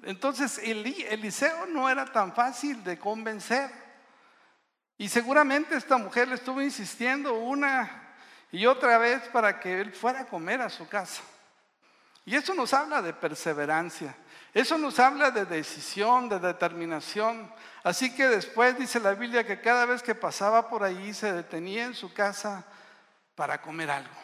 Entonces 0.02 0.56
Eliseo 0.56 1.66
no 1.66 1.90
era 1.90 2.06
tan 2.06 2.34
fácil 2.34 2.82
de 2.82 2.98
convencer. 2.98 3.70
Y 4.96 5.10
seguramente 5.10 5.76
esta 5.76 5.98
mujer 5.98 6.28
le 6.28 6.36
estuvo 6.36 6.62
insistiendo 6.62 7.34
una 7.34 8.01
y 8.52 8.66
otra 8.66 8.98
vez 8.98 9.22
para 9.28 9.58
que 9.58 9.80
él 9.80 9.92
fuera 9.92 10.20
a 10.20 10.26
comer 10.26 10.60
a 10.60 10.68
su 10.68 10.86
casa. 10.86 11.22
Y 12.24 12.36
eso 12.36 12.54
nos 12.54 12.72
habla 12.74 13.00
de 13.02 13.14
perseverancia. 13.14 14.14
Eso 14.54 14.76
nos 14.76 15.00
habla 15.00 15.30
de 15.30 15.46
decisión, 15.46 16.28
de 16.28 16.38
determinación. 16.38 17.50
Así 17.82 18.14
que 18.14 18.28
después 18.28 18.78
dice 18.78 19.00
la 19.00 19.14
Biblia 19.14 19.46
que 19.46 19.60
cada 19.60 19.86
vez 19.86 20.02
que 20.02 20.14
pasaba 20.14 20.68
por 20.68 20.84
ahí 20.84 21.14
se 21.14 21.32
detenía 21.32 21.86
en 21.86 21.94
su 21.94 22.12
casa 22.12 22.64
para 23.34 23.62
comer 23.62 23.90
algo. 23.90 24.14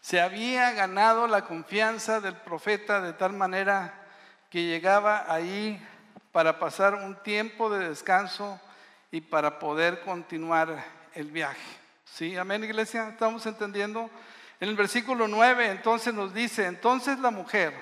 Se 0.00 0.20
había 0.20 0.70
ganado 0.70 1.26
la 1.26 1.44
confianza 1.44 2.20
del 2.20 2.36
profeta 2.36 3.00
de 3.00 3.12
tal 3.12 3.32
manera 3.32 4.06
que 4.48 4.62
llegaba 4.62 5.24
ahí 5.28 5.84
para 6.30 6.60
pasar 6.60 6.94
un 6.94 7.16
tiempo 7.22 7.68
de 7.68 7.88
descanso 7.88 8.60
y 9.10 9.20
para 9.20 9.58
poder 9.58 10.02
continuar 10.02 10.84
el 11.14 11.32
viaje. 11.32 11.85
¿Sí? 12.14 12.36
Amén, 12.36 12.64
iglesia. 12.64 13.08
¿Estamos 13.10 13.44
entendiendo? 13.46 14.10
En 14.58 14.70
el 14.70 14.76
versículo 14.76 15.28
9 15.28 15.70
entonces 15.70 16.14
nos 16.14 16.32
dice, 16.32 16.64
entonces 16.64 17.18
la 17.18 17.30
mujer, 17.30 17.74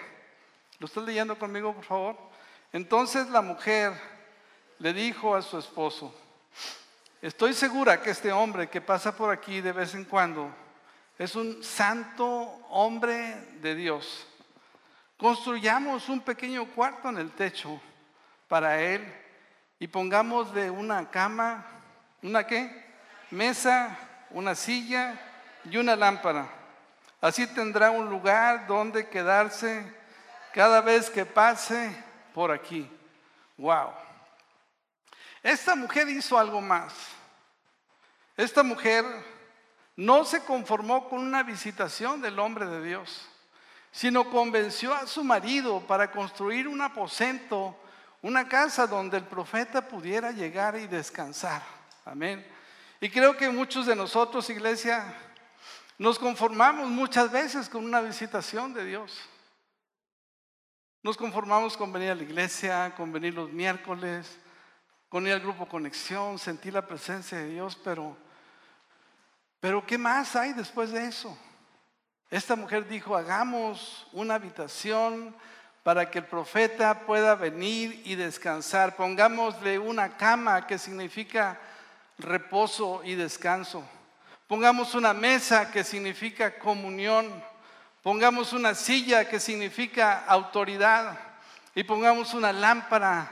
¿lo 0.80 0.86
estás 0.86 1.04
leyendo 1.04 1.38
conmigo, 1.38 1.72
por 1.72 1.84
favor? 1.84 2.16
Entonces 2.72 3.28
la 3.28 3.42
mujer 3.42 3.92
le 4.80 4.92
dijo 4.92 5.36
a 5.36 5.42
su 5.42 5.58
esposo, 5.58 6.12
estoy 7.22 7.54
segura 7.54 8.02
que 8.02 8.10
este 8.10 8.32
hombre 8.32 8.68
que 8.68 8.80
pasa 8.80 9.16
por 9.16 9.30
aquí 9.30 9.60
de 9.60 9.70
vez 9.70 9.94
en 9.94 10.04
cuando 10.04 10.52
es 11.16 11.36
un 11.36 11.62
santo 11.62 12.26
hombre 12.70 13.36
de 13.60 13.76
Dios 13.76 14.26
Construyamos 15.16 16.08
un 16.08 16.20
pequeño 16.20 16.66
cuarto 16.66 17.08
en 17.08 17.18
el 17.18 17.30
techo 17.30 17.80
para 18.48 18.80
él 18.80 19.02
y 19.78 19.86
pongámosle 19.86 20.70
una 20.70 21.08
cama, 21.08 21.64
una 22.22 22.46
qué? 22.46 22.84
Mesa, 23.30 23.96
una 24.34 24.54
silla 24.54 25.18
y 25.64 25.78
una 25.78 25.96
lámpara. 25.96 26.46
Así 27.20 27.46
tendrá 27.46 27.90
un 27.90 28.10
lugar 28.10 28.66
donde 28.66 29.08
quedarse 29.08 29.90
cada 30.52 30.82
vez 30.82 31.08
que 31.08 31.24
pase 31.24 31.90
por 32.34 32.52
aquí. 32.52 32.86
Wow. 33.56 33.90
Esta 35.42 35.74
mujer 35.74 36.06
hizo 36.10 36.38
algo 36.38 36.60
más. 36.60 36.92
Esta 38.36 38.62
mujer 38.62 39.04
no 39.96 40.26
se 40.26 40.44
conformó 40.44 41.08
con 41.08 41.20
una 41.20 41.42
visitación 41.42 42.20
del 42.20 42.38
hombre 42.38 42.66
de 42.66 42.82
Dios 42.82 43.30
sino 43.94 44.28
convenció 44.28 44.92
a 44.92 45.06
su 45.06 45.22
marido 45.22 45.78
para 45.86 46.10
construir 46.10 46.66
un 46.66 46.82
aposento, 46.82 47.76
una 48.22 48.48
casa 48.48 48.88
donde 48.88 49.16
el 49.18 49.22
profeta 49.22 49.86
pudiera 49.86 50.32
llegar 50.32 50.76
y 50.76 50.88
descansar. 50.88 51.62
Amén. 52.04 52.44
Y 53.00 53.10
creo 53.10 53.36
que 53.36 53.50
muchos 53.50 53.86
de 53.86 53.96
nosotros, 53.96 54.48
iglesia, 54.50 55.14
nos 55.98 56.18
conformamos 56.18 56.88
muchas 56.88 57.30
veces 57.30 57.68
con 57.68 57.84
una 57.84 58.00
visitación 58.00 58.72
de 58.74 58.84
Dios. 58.84 59.20
Nos 61.02 61.16
conformamos 61.16 61.76
con 61.76 61.92
venir 61.92 62.10
a 62.10 62.14
la 62.14 62.22
iglesia, 62.22 62.94
con 62.96 63.12
venir 63.12 63.34
los 63.34 63.52
miércoles, 63.52 64.38
con 65.08 65.26
ir 65.26 65.34
al 65.34 65.40
grupo 65.40 65.66
Conexión, 65.66 66.38
sentir 66.38 66.72
la 66.72 66.86
presencia 66.86 67.38
de 67.38 67.50
Dios, 67.50 67.78
pero, 67.84 68.16
pero 69.60 69.86
¿qué 69.86 69.98
más 69.98 70.34
hay 70.34 70.52
después 70.54 70.90
de 70.90 71.06
eso? 71.06 71.36
Esta 72.30 72.56
mujer 72.56 72.88
dijo, 72.88 73.14
hagamos 73.16 74.08
una 74.12 74.34
habitación 74.34 75.36
para 75.84 76.10
que 76.10 76.18
el 76.18 76.24
profeta 76.24 77.00
pueda 77.00 77.34
venir 77.34 78.02
y 78.04 78.14
descansar. 78.14 78.96
Pongámosle 78.96 79.78
una 79.78 80.16
cama 80.16 80.66
que 80.66 80.78
significa 80.78 81.60
reposo 82.18 83.02
y 83.04 83.14
descanso. 83.14 83.84
Pongamos 84.46 84.94
una 84.94 85.14
mesa 85.14 85.70
que 85.70 85.84
significa 85.84 86.58
comunión. 86.58 87.42
Pongamos 88.02 88.52
una 88.52 88.74
silla 88.74 89.28
que 89.28 89.40
significa 89.40 90.24
autoridad. 90.26 91.18
Y 91.74 91.84
pongamos 91.84 92.34
una 92.34 92.52
lámpara 92.52 93.30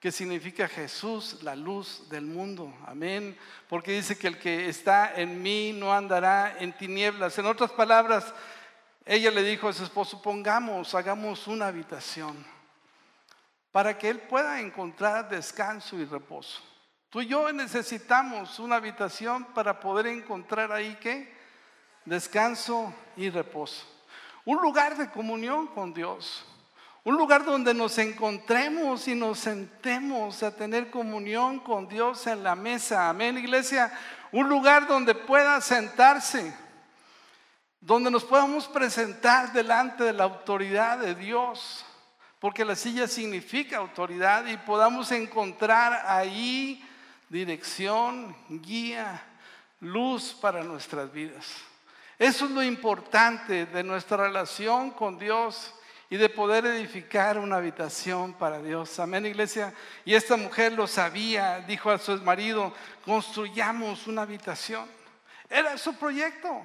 que 0.00 0.10
significa 0.10 0.68
Jesús, 0.68 1.42
la 1.42 1.54
luz 1.54 2.08
del 2.08 2.26
mundo. 2.26 2.72
Amén. 2.86 3.36
Porque 3.68 3.92
dice 3.92 4.18
que 4.18 4.28
el 4.28 4.38
que 4.38 4.68
está 4.68 5.14
en 5.14 5.42
mí 5.42 5.72
no 5.72 5.92
andará 5.92 6.56
en 6.58 6.72
tinieblas. 6.76 7.38
En 7.38 7.46
otras 7.46 7.70
palabras, 7.72 8.32
ella 9.04 9.30
le 9.30 9.42
dijo 9.42 9.68
a 9.68 9.72
su 9.72 9.84
esposo, 9.84 10.20
pongamos, 10.20 10.94
hagamos 10.94 11.46
una 11.46 11.68
habitación 11.68 12.44
para 13.70 13.98
que 13.98 14.08
él 14.08 14.20
pueda 14.20 14.58
encontrar 14.58 15.28
descanso 15.28 15.96
y 15.98 16.04
reposo. 16.06 16.62
Tú 17.16 17.22
y 17.22 17.28
yo 17.28 17.50
necesitamos 17.50 18.58
una 18.58 18.76
habitación 18.76 19.44
para 19.54 19.80
poder 19.80 20.06
encontrar 20.06 20.70
ahí 20.70 20.98
qué? 21.00 21.34
Descanso 22.04 22.92
y 23.16 23.30
reposo. 23.30 23.86
Un 24.44 24.60
lugar 24.60 24.98
de 24.98 25.08
comunión 25.08 25.66
con 25.68 25.94
Dios. 25.94 26.44
Un 27.04 27.16
lugar 27.16 27.46
donde 27.46 27.72
nos 27.72 27.96
encontremos 27.96 29.08
y 29.08 29.14
nos 29.14 29.38
sentemos 29.38 30.42
a 30.42 30.54
tener 30.54 30.90
comunión 30.90 31.58
con 31.60 31.88
Dios 31.88 32.26
en 32.26 32.42
la 32.42 32.54
mesa. 32.54 33.08
Amén, 33.08 33.38
iglesia. 33.38 33.90
Un 34.30 34.50
lugar 34.50 34.86
donde 34.86 35.14
pueda 35.14 35.58
sentarse, 35.62 36.54
donde 37.80 38.10
nos 38.10 38.24
podamos 38.24 38.68
presentar 38.68 39.54
delante 39.54 40.04
de 40.04 40.12
la 40.12 40.24
autoridad 40.24 40.98
de 40.98 41.14
Dios, 41.14 41.86
porque 42.38 42.62
la 42.62 42.76
silla 42.76 43.08
significa 43.08 43.78
autoridad 43.78 44.44
y 44.44 44.58
podamos 44.58 45.10
encontrar 45.12 46.04
ahí 46.04 46.85
dirección, 47.28 48.36
guía, 48.48 49.22
luz 49.80 50.36
para 50.40 50.62
nuestras 50.62 51.12
vidas. 51.12 51.46
Eso 52.18 52.46
es 52.46 52.50
lo 52.50 52.62
importante 52.62 53.66
de 53.66 53.84
nuestra 53.84 54.16
relación 54.16 54.90
con 54.90 55.18
Dios 55.18 55.74
y 56.08 56.16
de 56.16 56.28
poder 56.28 56.64
edificar 56.66 57.36
una 57.38 57.56
habitación 57.56 58.32
para 58.32 58.62
Dios. 58.62 58.98
Amén, 59.00 59.26
iglesia. 59.26 59.74
Y 60.04 60.14
esta 60.14 60.36
mujer 60.36 60.72
lo 60.72 60.86
sabía, 60.86 61.60
dijo 61.60 61.90
a 61.90 61.98
su 61.98 62.16
marido, 62.22 62.72
construyamos 63.04 64.06
una 64.06 64.22
habitación. 64.22 64.88
Era 65.50 65.76
su 65.76 65.94
proyecto. 65.96 66.64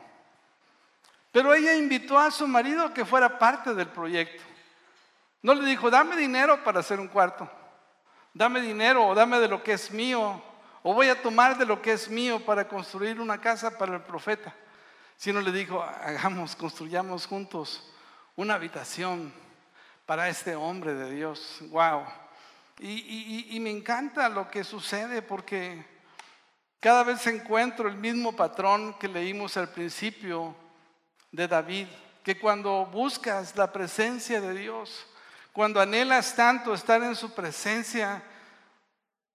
Pero 1.32 1.54
ella 1.54 1.76
invitó 1.76 2.20
a 2.20 2.30
su 2.30 2.48
marido 2.48 2.94
que 2.94 3.06
fuera 3.06 3.40
parte 3.40 3.74
del 3.74 3.88
proyecto. 3.88 4.44
No 5.42 5.54
le 5.54 5.66
dijo, 5.66 5.90
dame 5.90 6.16
dinero 6.16 6.64
para 6.64 6.82
hacer 6.82 7.00
un 7.00 7.08
cuarto. 7.08 7.50
Dame 8.34 8.62
dinero 8.62 9.08
o 9.08 9.16
dame 9.16 9.40
de 9.40 9.48
lo 9.48 9.64
que 9.64 9.74
es 9.74 9.92
mío. 9.92 10.42
O 10.84 10.94
voy 10.94 11.10
a 11.10 11.22
tomar 11.22 11.58
de 11.58 11.66
lo 11.66 11.82
que 11.82 11.94
es 11.94 12.10
mío 12.10 12.44
para 12.44 12.68
construir 12.68 13.20
una 13.20 13.40
casa 13.40 13.78
para 13.78 13.96
el 13.96 14.02
profeta. 14.02 14.54
Sino 15.16 15.40
le 15.42 15.52
dijo, 15.52 15.82
hagamos, 15.82 16.56
construyamos 16.56 17.28
juntos 17.28 17.92
una 18.36 18.56
habitación 18.56 19.32
para 20.06 20.28
este 20.30 20.56
hombre 20.56 20.96
de 20.96 21.12
Dios. 21.12 21.60
Wow. 21.70 22.06
Y, 22.80 23.60
me 23.62 23.70
encanta 23.70 24.28
lo 24.28 24.50
que 24.50 24.64
sucede 24.64 25.22
porque 25.22 25.86
cada 26.80 27.04
vez 27.04 27.28
encuentro 27.28 27.88
el 27.88 27.96
mismo 27.96 28.36
patrón 28.36 28.96
que 28.98 29.08
leímos 29.08 29.56
al 29.58 29.70
principio 29.70 30.56
de 31.32 31.48
David, 31.48 31.88
que 32.24 32.40
cuando 32.40 32.88
buscas 32.88 33.56
la 33.56 33.72
presencia 33.72 34.42
de 34.42 34.56
Dios, 34.56 35.06
cuando 35.54 35.80
anhelas 35.80 36.36
tanto 36.36 36.74
estar 36.74 37.04
en 37.04 37.16
su 37.16 37.36
presencia, 37.36 38.24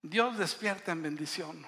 Dios 0.08 0.38
despierta 0.38 0.92
en 0.92 1.02
bendición. 1.02 1.66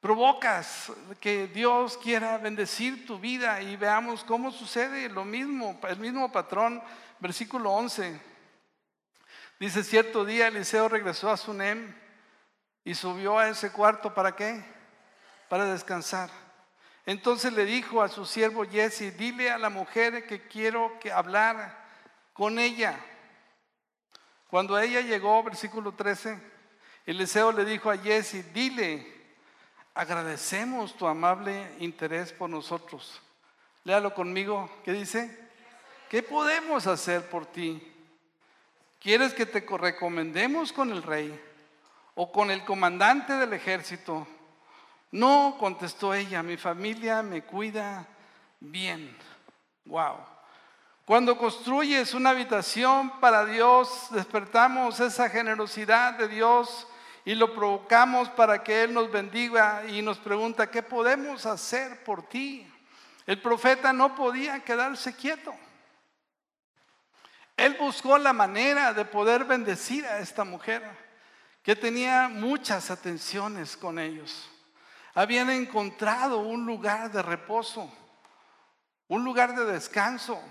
Provocas 0.00 0.90
que 1.20 1.48
Dios 1.48 1.98
quiera 1.98 2.38
bendecir 2.38 3.06
tu 3.06 3.18
vida 3.18 3.60
y 3.60 3.76
veamos 3.76 4.24
cómo 4.24 4.50
sucede 4.50 5.10
lo 5.10 5.26
mismo, 5.26 5.78
el 5.86 5.98
mismo 5.98 6.32
patrón, 6.32 6.82
versículo 7.20 7.70
11. 7.72 8.18
Dice, 9.60 9.84
cierto 9.84 10.24
día 10.24 10.48
Eliseo 10.48 10.88
regresó 10.88 11.30
a 11.30 11.36
Sunem 11.36 11.94
y 12.84 12.94
subió 12.94 13.38
a 13.38 13.48
ese 13.48 13.70
cuarto 13.70 14.14
para 14.14 14.34
qué? 14.34 14.64
Para 15.50 15.66
descansar. 15.66 16.30
Entonces 17.04 17.52
le 17.52 17.66
dijo 17.66 18.02
a 18.02 18.08
su 18.08 18.24
siervo 18.24 18.64
Jesse, 18.64 19.14
dile 19.18 19.50
a 19.50 19.58
la 19.58 19.68
mujer 19.68 20.26
que 20.26 20.48
quiero 20.48 20.98
que 21.00 21.12
hablar 21.12 21.78
con 22.32 22.58
ella. 22.58 22.98
Cuando 24.48 24.78
ella 24.78 25.02
llegó, 25.02 25.42
versículo 25.42 25.92
13, 25.92 26.51
Eliseo 27.06 27.52
le 27.52 27.64
dijo 27.64 27.90
a 27.90 27.98
Jesse, 27.98 28.52
dile, 28.52 29.06
agradecemos 29.94 30.96
tu 30.96 31.06
amable 31.06 31.74
interés 31.80 32.32
por 32.32 32.48
nosotros. 32.48 33.20
Léalo 33.84 34.14
conmigo, 34.14 34.70
¿qué 34.84 34.92
dice? 34.92 35.38
¿Qué 36.08 36.22
podemos 36.22 36.86
hacer 36.86 37.28
por 37.28 37.46
ti? 37.46 37.82
¿Quieres 39.00 39.34
que 39.34 39.46
te 39.46 39.60
recomendemos 39.60 40.72
con 40.72 40.92
el 40.92 41.02
rey 41.02 41.40
o 42.14 42.30
con 42.30 42.50
el 42.50 42.64
comandante 42.64 43.32
del 43.32 43.52
ejército? 43.52 44.28
No, 45.10 45.56
contestó 45.58 46.14
ella, 46.14 46.42
mi 46.42 46.56
familia 46.56 47.22
me 47.22 47.42
cuida 47.42 48.06
bien. 48.60 49.16
Wow. 49.86 50.18
Cuando 51.04 51.36
construyes 51.36 52.14
una 52.14 52.30
habitación 52.30 53.18
para 53.18 53.44
Dios, 53.44 54.06
despertamos 54.12 55.00
esa 55.00 55.28
generosidad 55.28 56.14
de 56.14 56.28
Dios 56.28 56.86
y 57.24 57.34
lo 57.34 57.54
provocamos 57.54 58.28
para 58.30 58.62
que 58.62 58.82
Él 58.82 58.94
nos 58.94 59.10
bendiga 59.10 59.84
y 59.86 60.02
nos 60.02 60.18
pregunta, 60.18 60.70
¿qué 60.70 60.82
podemos 60.82 61.46
hacer 61.46 62.02
por 62.02 62.28
ti? 62.28 62.66
El 63.26 63.40
profeta 63.40 63.92
no 63.92 64.14
podía 64.16 64.64
quedarse 64.64 65.14
quieto. 65.14 65.54
Él 67.56 67.76
buscó 67.78 68.18
la 68.18 68.32
manera 68.32 68.92
de 68.92 69.04
poder 69.04 69.44
bendecir 69.44 70.04
a 70.06 70.18
esta 70.18 70.42
mujer 70.42 70.82
que 71.62 71.76
tenía 71.76 72.28
muchas 72.28 72.90
atenciones 72.90 73.76
con 73.76 74.00
ellos. 74.00 74.50
Habían 75.14 75.50
encontrado 75.50 76.38
un 76.38 76.66
lugar 76.66 77.12
de 77.12 77.22
reposo, 77.22 77.92
un 79.06 79.22
lugar 79.24 79.54
de 79.54 79.64
descanso. 79.66 80.42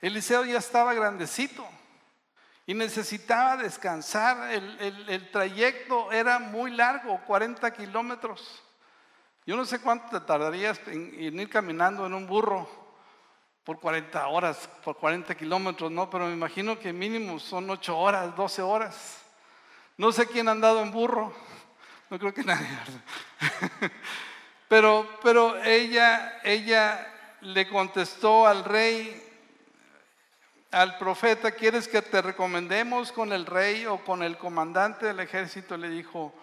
Eliseo 0.00 0.44
ya 0.44 0.58
estaba 0.58 0.94
grandecito 0.94 1.66
y 2.66 2.74
necesitaba 2.74 3.56
descansar. 3.56 4.52
El, 4.52 5.30
trayecto 5.30 6.10
era 6.10 6.38
muy 6.38 6.72
largo, 6.72 7.20
40 7.24 7.70
kilómetros. 7.72 8.62
Yo 9.46 9.56
no 9.56 9.64
sé 9.64 9.80
cuánto 9.80 10.18
te 10.18 10.26
tardarías 10.26 10.80
en, 10.88 11.38
ir 11.38 11.48
caminando 11.48 12.04
en 12.04 12.14
un 12.14 12.26
burro 12.26 12.68
por 13.62 13.78
40 13.78 14.26
horas, 14.28 14.68
por 14.84 14.96
40 14.96 15.34
kilómetros, 15.36 15.90
¿no? 15.90 16.10
Pero 16.10 16.26
me 16.26 16.32
imagino 16.32 16.78
que 16.78 16.92
mínimo 16.92 17.38
son 17.38 17.70
8 17.70 17.96
horas, 17.96 18.34
12 18.34 18.62
horas. 18.62 19.22
No 19.96 20.10
sé 20.12 20.26
quién 20.26 20.48
ha 20.48 20.52
andado 20.52 20.82
en 20.82 20.90
burro, 20.90 21.32
no 22.10 22.18
creo 22.18 22.34
que 22.34 22.44
nadie. 22.44 22.68
pero, 24.68 25.08
pero 25.22 25.56
ella, 25.62 26.40
ella 26.42 27.12
le 27.40 27.68
contestó 27.68 28.46
al 28.46 28.64
rey, 28.64 29.25
al 30.70 30.98
profeta, 30.98 31.52
¿quieres 31.52 31.88
que 31.88 32.02
te 32.02 32.20
recomendemos 32.22 33.12
con 33.12 33.32
el 33.32 33.46
rey 33.46 33.86
o 33.86 34.04
con 34.04 34.22
el 34.22 34.36
comandante 34.36 35.06
del 35.06 35.20
ejército? 35.20 35.76
Le 35.76 35.88
dijo, 35.88 36.34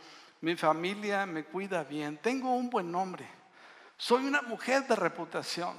mi 0.41 0.55
familia 0.55 1.25
me 1.25 1.43
cuida 1.43 1.83
bien, 1.83 2.17
tengo 2.17 2.55
un 2.55 2.69
buen 2.69 2.91
nombre, 2.91 3.27
soy 3.97 4.25
una 4.25 4.41
mujer 4.41 4.87
de 4.87 4.95
reputación, 4.95 5.75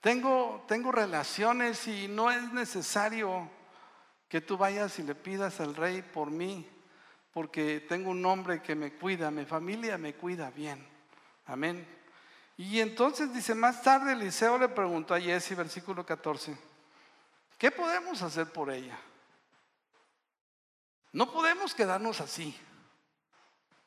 tengo, 0.00 0.64
tengo 0.68 0.92
relaciones 0.92 1.86
y 1.88 2.08
no 2.08 2.30
es 2.30 2.52
necesario 2.52 3.48
que 4.28 4.40
tú 4.40 4.56
vayas 4.56 4.98
y 4.98 5.02
le 5.02 5.14
pidas 5.14 5.60
al 5.60 5.76
rey 5.76 6.02
por 6.02 6.30
mí, 6.30 6.68
porque 7.32 7.84
tengo 7.88 8.10
un 8.10 8.22
nombre 8.22 8.62
que 8.62 8.74
me 8.74 8.92
cuida, 8.92 9.30
mi 9.30 9.44
familia 9.44 9.98
me 9.98 10.14
cuida 10.14 10.50
bien. 10.50 10.86
Amén. 11.46 11.86
Y 12.56 12.80
entonces 12.80 13.32
dice, 13.32 13.54
más 13.54 13.82
tarde 13.82 14.12
Eliseo 14.12 14.58
le 14.58 14.68
preguntó 14.68 15.14
a 15.14 15.20
Jesse, 15.20 15.56
versículo 15.56 16.06
14, 16.06 16.56
¿Qué 17.64 17.70
podemos 17.70 18.20
hacer 18.20 18.52
por 18.52 18.70
ella? 18.70 18.94
No 21.12 21.32
podemos 21.32 21.74
quedarnos 21.74 22.20
así. 22.20 22.54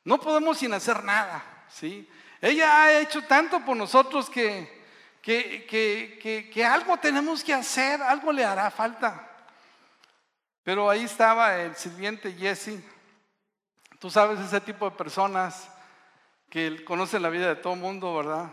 No 0.03 0.19
podemos 0.19 0.57
sin 0.57 0.73
hacer 0.73 1.03
nada, 1.03 1.43
¿sí? 1.69 2.09
Ella 2.41 2.81
ha 2.81 2.99
hecho 2.99 3.23
tanto 3.25 3.63
por 3.63 3.77
nosotros 3.77 4.31
que, 4.31 4.83
que, 5.21 6.49
que, 6.51 6.65
algo 6.65 6.97
tenemos 6.97 7.43
que 7.43 7.53
hacer, 7.53 8.01
algo 8.01 8.31
le 8.31 8.43
hará 8.43 8.71
falta. 8.71 9.29
Pero 10.63 10.89
ahí 10.89 11.03
estaba 11.03 11.55
el 11.57 11.75
sirviente 11.75 12.33
Jesse. 12.33 12.83
Tú 13.99 14.09
sabes 14.09 14.39
ese 14.39 14.59
tipo 14.59 14.89
de 14.89 14.97
personas 14.97 15.69
que 16.49 16.83
conocen 16.83 17.21
la 17.21 17.29
vida 17.29 17.49
de 17.49 17.57
todo 17.57 17.73
el 17.73 17.79
mundo, 17.79 18.15
¿verdad? 18.15 18.49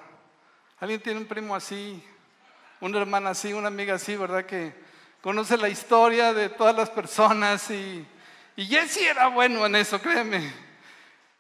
¿Alguien 0.81 1.01
tiene 1.01 1.21
un 1.21 1.27
primo 1.27 1.55
así, 1.55 2.07
una 2.79 2.99
hermana 2.99 3.31
así, 3.31 3.55
una 3.55 3.69
amiga 3.69 3.95
así, 3.95 4.17
¿verdad? 4.17 4.45
Que 4.45 4.84
conoce 5.25 5.57
la 5.57 5.71
historia 5.71 6.35
de 6.35 6.51
todas 6.51 6.77
las 6.77 6.91
personas 6.91 7.71
y, 7.71 8.07
y 8.57 8.67
Jesse 8.67 9.05
era 9.05 9.29
bueno 9.29 9.65
en 9.65 9.75
eso, 9.75 9.99
créeme. 9.99 10.53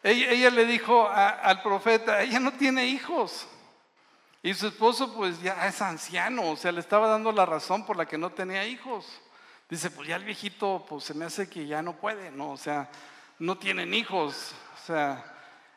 Ella, 0.02 0.48
le 0.48 0.64
dijo 0.64 1.06
al 1.06 1.60
profeta, 1.60 2.22
ella 2.22 2.40
no 2.40 2.54
tiene 2.54 2.86
hijos. 2.86 3.46
Y 4.42 4.54
su 4.54 4.68
esposo 4.68 5.14
pues 5.14 5.38
ya 5.42 5.66
es 5.66 5.82
anciano, 5.82 6.52
o 6.52 6.56
sea, 6.56 6.72
le 6.72 6.80
estaba 6.80 7.08
dando 7.08 7.30
la 7.30 7.44
razón 7.44 7.84
por 7.84 7.98
la 7.98 8.06
que 8.06 8.16
no 8.16 8.30
tenía 8.30 8.66
hijos. 8.66 9.04
Dice, 9.68 9.90
pues 9.90 10.08
ya 10.08 10.16
el 10.16 10.24
viejito 10.24 10.86
pues 10.88 11.04
se 11.04 11.12
me 11.12 11.26
hace 11.26 11.50
que 11.50 11.66
ya 11.66 11.82
no 11.82 11.94
puede, 11.94 12.30
¿no? 12.30 12.52
O 12.52 12.56
sea, 12.56 12.88
no 13.38 13.58
tienen 13.58 13.92
hijos, 13.92 14.54
o 14.82 14.86
sea, 14.86 15.22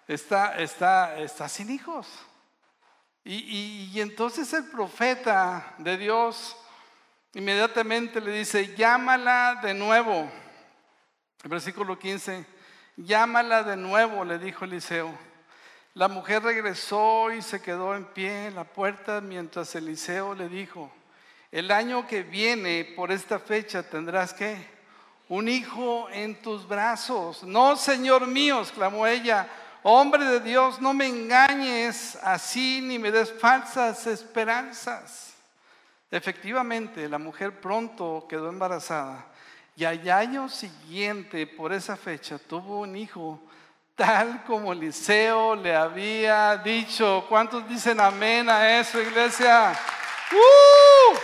está, 0.07 0.57
está, 0.59 1.19
está 1.19 1.49
sin 1.49 1.69
hijos. 1.71 2.07
Y, 3.25 3.89
y 3.93 3.99
entonces 3.99 4.53
el 4.53 4.69
profeta 4.69 5.73
de 5.77 5.97
Dios 5.97 6.55
Inmediatamente 7.33 8.21
le 8.21 8.31
dice, 8.31 8.75
llámala 8.75 9.59
de 9.61 9.73
nuevo. 9.73 10.31
Versículo 11.43 11.99
15, 11.99 12.45
llámala 12.95 13.63
de 13.63 13.77
nuevo, 13.77 14.25
le 14.25 14.39
dijo 14.39 14.65
Eliseo. 14.65 15.13
La 15.93 16.07
mujer 16.07 16.43
regresó 16.43 17.31
y 17.31 17.41
se 17.41 17.61
quedó 17.61 17.95
en 17.95 18.05
pie 18.05 18.47
en 18.47 18.55
la 18.55 18.63
puerta 18.63 19.19
mientras 19.19 19.73
Eliseo 19.75 20.35
le 20.35 20.47
dijo, 20.47 20.91
el 21.51 21.71
año 21.71 22.05
que 22.05 22.23
viene 22.23 22.93
por 22.95 23.11
esta 23.11 23.39
fecha 23.39 23.81
tendrás 23.81 24.33
que 24.33 24.57
un 25.29 25.49
hijo 25.49 26.07
en 26.11 26.41
tus 26.41 26.67
brazos. 26.67 27.43
No, 27.43 27.75
Señor 27.75 28.27
mío, 28.27 28.61
exclamó 28.61 29.07
ella, 29.07 29.47
hombre 29.83 30.23
de 30.25 30.39
Dios, 30.39 30.79
no 30.79 30.93
me 30.93 31.07
engañes 31.07 32.15
así 32.21 32.79
ni 32.81 32.99
me 32.99 33.11
des 33.11 33.31
falsas 33.33 34.05
esperanzas. 34.07 35.26
Efectivamente, 36.09 37.09
la 37.09 37.17
mujer 37.17 37.59
pronto 37.59 38.25
quedó 38.29 38.49
embarazada 38.49 39.25
y 39.77 39.85
al 39.85 40.09
año 40.09 40.49
siguiente, 40.49 41.45
por 41.45 41.71
esa 41.71 41.95
fecha, 41.95 42.39
tuvo 42.39 42.79
un 42.79 42.95
hijo, 42.95 43.39
tal 43.95 44.43
como 44.45 44.73
Eliseo 44.73 45.55
le 45.55 45.75
había 45.75 46.57
dicho. 46.57 47.25
¿Cuántos 47.29 47.67
dicen 47.69 47.99
amén 47.99 48.49
a 48.49 48.79
eso, 48.79 48.99
iglesia? 48.99 49.73
¡Uh! 50.31 51.17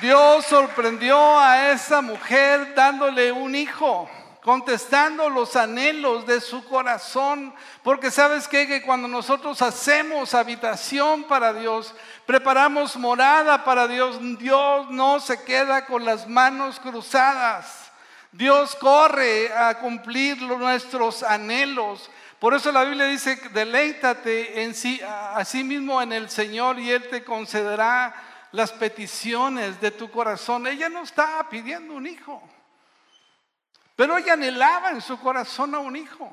Dios 0.00 0.46
sorprendió 0.46 1.36
a 1.36 1.72
esa 1.72 2.00
mujer 2.00 2.74
dándole 2.76 3.32
un 3.32 3.56
hijo 3.56 4.08
contestando 4.48 5.28
los 5.28 5.56
anhelos 5.56 6.26
de 6.26 6.40
su 6.40 6.64
corazón, 6.64 7.54
porque 7.82 8.10
sabes 8.10 8.48
que 8.48 8.80
cuando 8.80 9.06
nosotros 9.06 9.60
hacemos 9.60 10.32
habitación 10.32 11.24
para 11.24 11.52
Dios, 11.52 11.94
preparamos 12.24 12.96
morada 12.96 13.62
para 13.62 13.86
Dios, 13.86 14.16
Dios 14.38 14.88
no 14.88 15.20
se 15.20 15.44
queda 15.44 15.84
con 15.84 16.02
las 16.06 16.26
manos 16.26 16.80
cruzadas. 16.80 17.92
Dios 18.32 18.74
corre 18.76 19.52
a 19.52 19.80
cumplir 19.80 20.40
nuestros 20.40 21.22
anhelos. 21.22 22.10
Por 22.38 22.54
eso 22.54 22.72
la 22.72 22.84
Biblia 22.84 23.04
dice, 23.04 23.36
deleítate 23.52 24.62
en 24.62 24.74
sí, 24.74 24.98
a 25.06 25.44
sí 25.44 25.62
mismo 25.62 26.00
en 26.00 26.14
el 26.14 26.30
Señor 26.30 26.78
y 26.78 26.90
Él 26.90 27.06
te 27.10 27.22
concederá 27.22 28.14
las 28.52 28.72
peticiones 28.72 29.78
de 29.78 29.90
tu 29.90 30.10
corazón. 30.10 30.66
Ella 30.66 30.88
no 30.88 31.02
está 31.02 31.46
pidiendo 31.50 31.92
un 31.92 32.06
hijo. 32.06 32.42
Pero 33.98 34.16
ella 34.16 34.34
anhelaba 34.34 34.92
en 34.92 35.00
su 35.00 35.18
corazón 35.18 35.74
a 35.74 35.80
un 35.80 35.96
hijo. 35.96 36.30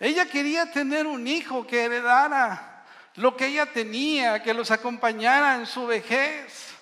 Ella 0.00 0.24
quería 0.24 0.72
tener 0.72 1.06
un 1.06 1.26
hijo 1.26 1.66
que 1.66 1.84
heredara 1.84 2.82
lo 3.16 3.36
que 3.36 3.48
ella 3.48 3.66
tenía, 3.66 4.42
que 4.42 4.54
los 4.54 4.70
acompañara 4.70 5.56
en 5.56 5.66
su 5.66 5.86
vejez, 5.86 6.74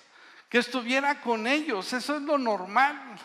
que 0.47 0.59
estuviera 0.59 1.19
con 1.19 1.45
ellos. 1.45 1.91
Eso 1.91 2.15
es 2.15 2.21
lo 2.21 2.37
normal. 2.37 3.19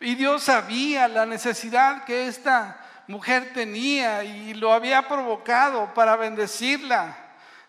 Y 0.00 0.16
Dios 0.16 0.42
sabía 0.42 1.08
la 1.08 1.24
necesidad 1.24 2.04
que 2.04 2.28
esta 2.28 2.78
mujer 3.06 3.54
tenía 3.54 4.22
y 4.22 4.52
lo 4.52 4.74
había 4.74 5.08
provocado 5.08 5.94
para 5.94 6.14
bendecirla. 6.14 7.16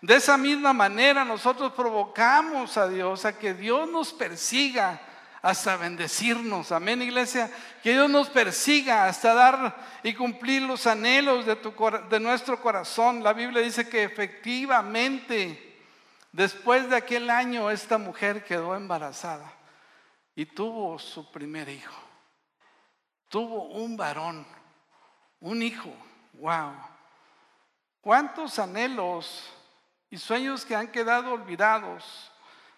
De 0.01 0.17
esa 0.17 0.37
misma 0.37 0.73
manera 0.73 1.23
nosotros 1.23 1.71
provocamos 1.71 2.75
a 2.75 2.89
Dios 2.89 3.23
a 3.23 3.39
que 3.39 3.53
Dios 3.53 3.89
nos 3.89 4.11
persiga 4.11 4.99
hasta 5.41 5.77
bendecirnos. 5.77 6.71
Amén, 6.71 7.01
iglesia. 7.01 7.49
Que 7.81 7.93
Dios 7.93 8.09
nos 8.09 8.29
persiga 8.29 9.05
hasta 9.05 9.33
dar 9.33 9.75
y 10.03 10.13
cumplir 10.13 10.63
los 10.63 10.85
anhelos 10.87 11.45
de, 11.45 12.19
nuestro 12.19 12.61
corazón. 12.61 13.23
La 13.23 13.33
Biblia 13.33 13.61
dice 13.61 13.87
que 13.87 14.03
efectivamente, 14.03 15.77
después 16.31 16.89
de 16.89 16.97
aquel 16.97 17.29
año, 17.29 17.69
esta 17.71 17.97
mujer 17.97 18.43
quedó 18.43 18.75
embarazada 18.75 19.51
y 20.35 20.45
tuvo 20.45 20.99
su 20.99 21.31
primer 21.31 21.69
hijo. 21.69 21.95
Tuvo 23.29 23.65
un 23.69 23.95
varón, 23.95 24.45
un 25.39 25.61
hijo. 25.61 25.93
Wow. 26.33 26.73
¿Cuántos 28.01 28.57
anhelos 28.59 29.53
y 30.09 30.17
sueños 30.17 30.65
que 30.65 30.75
han 30.75 30.87
quedado 30.87 31.33
olvidados? 31.33 32.31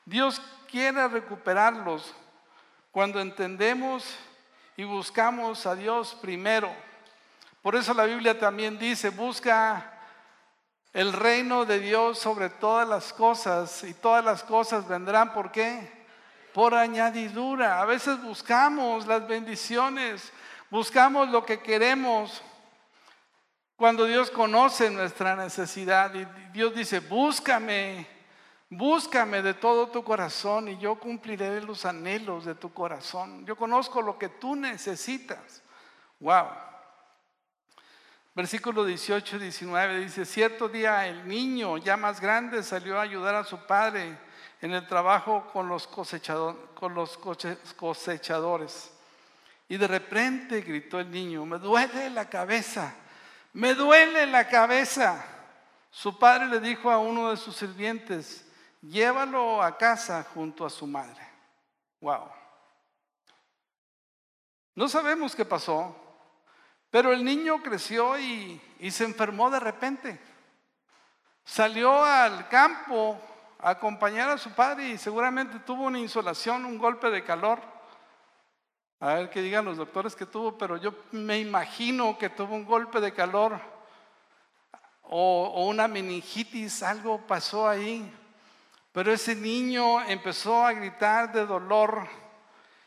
Dios 0.05 0.41
quiere 0.69 1.07
recuperarlos 1.07 2.13
cuando 2.91 3.21
entendemos 3.21 4.05
y 4.75 4.83
buscamos 4.83 5.65
a 5.65 5.75
Dios 5.75 6.17
primero. 6.21 6.73
Por 7.61 7.75
eso 7.75 7.93
la 7.93 8.05
Biblia 8.05 8.37
también 8.37 8.77
dice, 8.77 9.09
busca 9.09 9.93
el 10.93 11.13
reino 11.13 11.63
de 11.65 11.79
Dios 11.79 12.19
sobre 12.19 12.49
todas 12.49 12.87
las 12.87 13.13
cosas 13.13 13.83
y 13.83 13.93
todas 13.93 14.25
las 14.25 14.43
cosas 14.43 14.87
vendrán, 14.87 15.33
¿por 15.33 15.51
qué? 15.51 16.05
Por 16.53 16.75
añadidura. 16.75 17.81
A 17.81 17.85
veces 17.85 18.21
buscamos 18.21 19.07
las 19.07 19.25
bendiciones, 19.25 20.33
buscamos 20.69 21.29
lo 21.29 21.45
que 21.45 21.61
queremos. 21.61 22.41
Cuando 23.77 24.05
Dios 24.05 24.29
conoce 24.29 24.89
nuestra 24.89 25.35
necesidad 25.35 26.13
y 26.13 26.25
Dios 26.51 26.75
dice, 26.75 26.99
búscame 26.99 28.20
Búscame 28.73 29.41
de 29.41 29.53
todo 29.53 29.89
tu 29.89 30.01
corazón 30.01 30.69
y 30.69 30.77
yo 30.77 30.95
cumpliré 30.95 31.59
los 31.59 31.83
anhelos 31.83 32.45
de 32.45 32.55
tu 32.55 32.71
corazón. 32.71 33.45
Yo 33.45 33.57
conozco 33.57 34.01
lo 34.01 34.17
que 34.17 34.29
tú 34.29 34.55
necesitas. 34.55 35.61
Wow. 36.21 36.47
Versículo 38.33 38.85
18 38.85 39.35
y 39.35 39.39
19 39.39 39.99
dice, 39.99 40.23
cierto 40.23 40.69
día 40.69 41.05
el 41.05 41.27
niño 41.27 41.79
ya 41.79 41.97
más 41.97 42.21
grande 42.21 42.63
salió 42.63 42.97
a 42.97 43.01
ayudar 43.01 43.35
a 43.35 43.43
su 43.43 43.57
padre 43.57 44.17
en 44.61 44.71
el 44.71 44.87
trabajo 44.87 45.49
con 45.51 45.67
los, 45.67 45.85
con 45.85 46.95
los 46.95 47.17
cosechadores. 47.75 48.93
Y 49.67 49.75
de 49.75 49.87
repente 49.87 50.61
gritó 50.61 51.01
el 51.01 51.11
niño, 51.11 51.45
me 51.45 51.59
duele 51.59 52.09
la 52.09 52.29
cabeza, 52.29 52.95
me 53.51 53.73
duele 53.73 54.27
la 54.27 54.47
cabeza. 54.47 55.25
Su 55.91 56.17
padre 56.17 56.47
le 56.47 56.61
dijo 56.61 56.89
a 56.89 56.99
uno 56.99 57.31
de 57.31 57.35
sus 57.35 57.57
sirvientes, 57.57 58.45
llévalo 58.81 59.61
a 59.61 59.77
casa 59.77 60.25
junto 60.33 60.65
a 60.65 60.69
su 60.69 60.87
madre. 60.87 61.27
Wow. 62.01 62.29
No 64.75 64.87
sabemos 64.87 65.35
qué 65.35 65.45
pasó, 65.45 65.95
pero 66.89 67.11
el 67.11 67.23
niño 67.23 67.61
creció 67.61 68.17
y, 68.17 68.61
se 68.89 69.03
enfermó 69.03 69.49
de 69.49 69.59
repente. 69.59 70.19
Salió 71.43 72.03
al 72.03 72.47
campo 72.47 73.19
a 73.59 73.71
acompañar 73.71 74.29
a 74.29 74.37
su 74.37 74.51
padre 74.51 74.89
y 74.89 74.97
seguramente 74.97 75.59
tuvo 75.59 75.83
una 75.83 75.99
insolación, 75.99 76.65
un 76.65 76.77
golpe 76.77 77.09
de 77.09 77.23
calor. 77.23 77.59
A 78.99 79.15
ver 79.15 79.29
qué 79.29 79.41
digan 79.41 79.65
los 79.65 79.77
doctores 79.77 80.15
que 80.15 80.25
tuvo, 80.25 80.57
pero 80.57 80.77
yo 80.77 80.93
me 81.11 81.39
imagino 81.39 82.17
que 82.17 82.29
tuvo 82.29 82.55
un 82.55 82.65
golpe 82.65 83.01
de 83.01 83.13
calor 83.13 83.59
o, 85.01 85.51
o 85.55 85.67
una 85.67 85.87
meningitis, 85.87 86.83
algo 86.83 87.19
pasó 87.27 87.67
ahí. 87.67 88.11
Pero 88.91 89.13
ese 89.13 89.35
niño 89.35 90.01
empezó 90.01 90.65
a 90.65 90.73
gritar 90.73 91.31
de 91.31 91.45
dolor. 91.45 92.07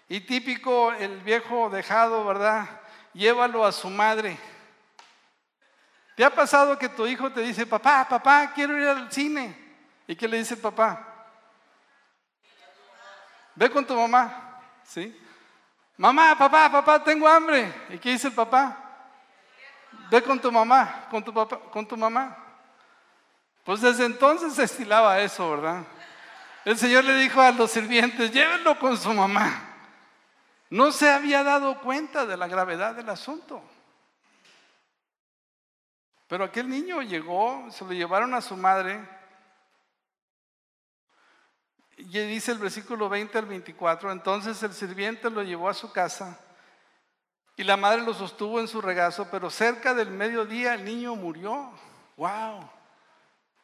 Y 0.09 0.21
típico 0.21 0.93
el 0.93 1.21
viejo 1.21 1.71
dejado, 1.71 2.25
¿verdad? 2.25 2.69
Llévalo 3.15 3.65
a 3.65 3.73
su 3.73 3.89
madre. 3.89 4.39
¿Te 6.15 6.25
ha 6.25 6.31
pasado 6.31 6.79
que 6.79 6.89
tu 6.89 7.07
hijo 7.07 7.33
te 7.33 7.41
dice, 7.41 7.67
papá, 7.67 8.07
papá, 8.09 8.53
quiero 8.55 8.79
ir 8.79 8.87
al 8.87 9.11
cine? 9.11 9.57
¿Y 10.07 10.15
qué 10.15 10.29
le 10.29 10.39
dice 10.39 10.55
el 10.55 10.61
papá? 10.61 11.05
Ve 13.55 13.71
con 13.71 13.85
tu 13.85 13.97
mamá, 13.97 14.61
¿sí? 14.85 15.21
Mamá, 15.97 16.37
papá, 16.37 16.71
papá, 16.71 17.03
tengo 17.03 17.27
hambre. 17.27 17.73
¿Y 17.89 17.99
qué 17.99 18.11
dice 18.11 18.29
el 18.29 18.35
papá? 18.35 18.77
Ve 20.11 20.23
con 20.23 20.39
tu 20.39 20.53
mamá, 20.53 21.07
con 21.11 21.25
tu 21.25 21.33
papá, 21.33 21.59
con 21.71 21.87
tu 21.87 21.97
mamá. 21.97 22.37
Pues 23.65 23.81
desde 23.81 24.05
entonces 24.05 24.55
se 24.55 24.65
estilaba 24.65 25.19
eso, 25.21 25.51
¿verdad? 25.51 25.83
El 26.65 26.79
Señor 26.79 27.05
le 27.05 27.15
dijo 27.17 27.41
a 27.41 27.53
los 27.53 27.71
sirvientes, 27.71 28.33
llévenlo 28.33 28.79
con 28.79 28.97
su 28.97 29.13
mamá. 29.13 29.71
No 30.71 30.93
se 30.93 31.11
había 31.11 31.43
dado 31.43 31.81
cuenta 31.81 32.25
de 32.25 32.37
la 32.37 32.49
gravedad 32.49 32.95
del 32.95 33.09
asunto. 33.11 33.63
Pero 36.27 36.45
aquel 36.45 36.69
niño 36.69 37.03
llegó, 37.03 37.71
se 37.71 37.85
lo 37.85 37.93
llevaron 37.93 38.33
a 38.35 38.41
su 38.41 38.57
madre. 38.57 39.07
Y 41.97 42.07
dice 42.07 42.53
el 42.53 42.59
versículo 42.59 43.09
20 43.09 43.39
al 43.39 43.47
24, 43.47 44.11
entonces 44.11 44.63
el 44.63 44.73
sirviente 44.73 45.31
lo 45.31 45.43
llevó 45.43 45.69
a 45.69 45.75
su 45.75 45.93
casa 45.93 46.41
y 47.57 47.63
la 47.63 47.77
madre 47.77 48.03
lo 48.03 48.15
sostuvo 48.15 48.59
en 48.59 48.67
su 48.67 48.81
regazo, 48.81 49.29
pero 49.31 49.49
cerca 49.49 49.95
del 49.95 50.11
mediodía 50.11 50.75
el 50.75 50.85
niño 50.85 51.15
murió. 51.15 51.71
¡Wow! 52.17 52.69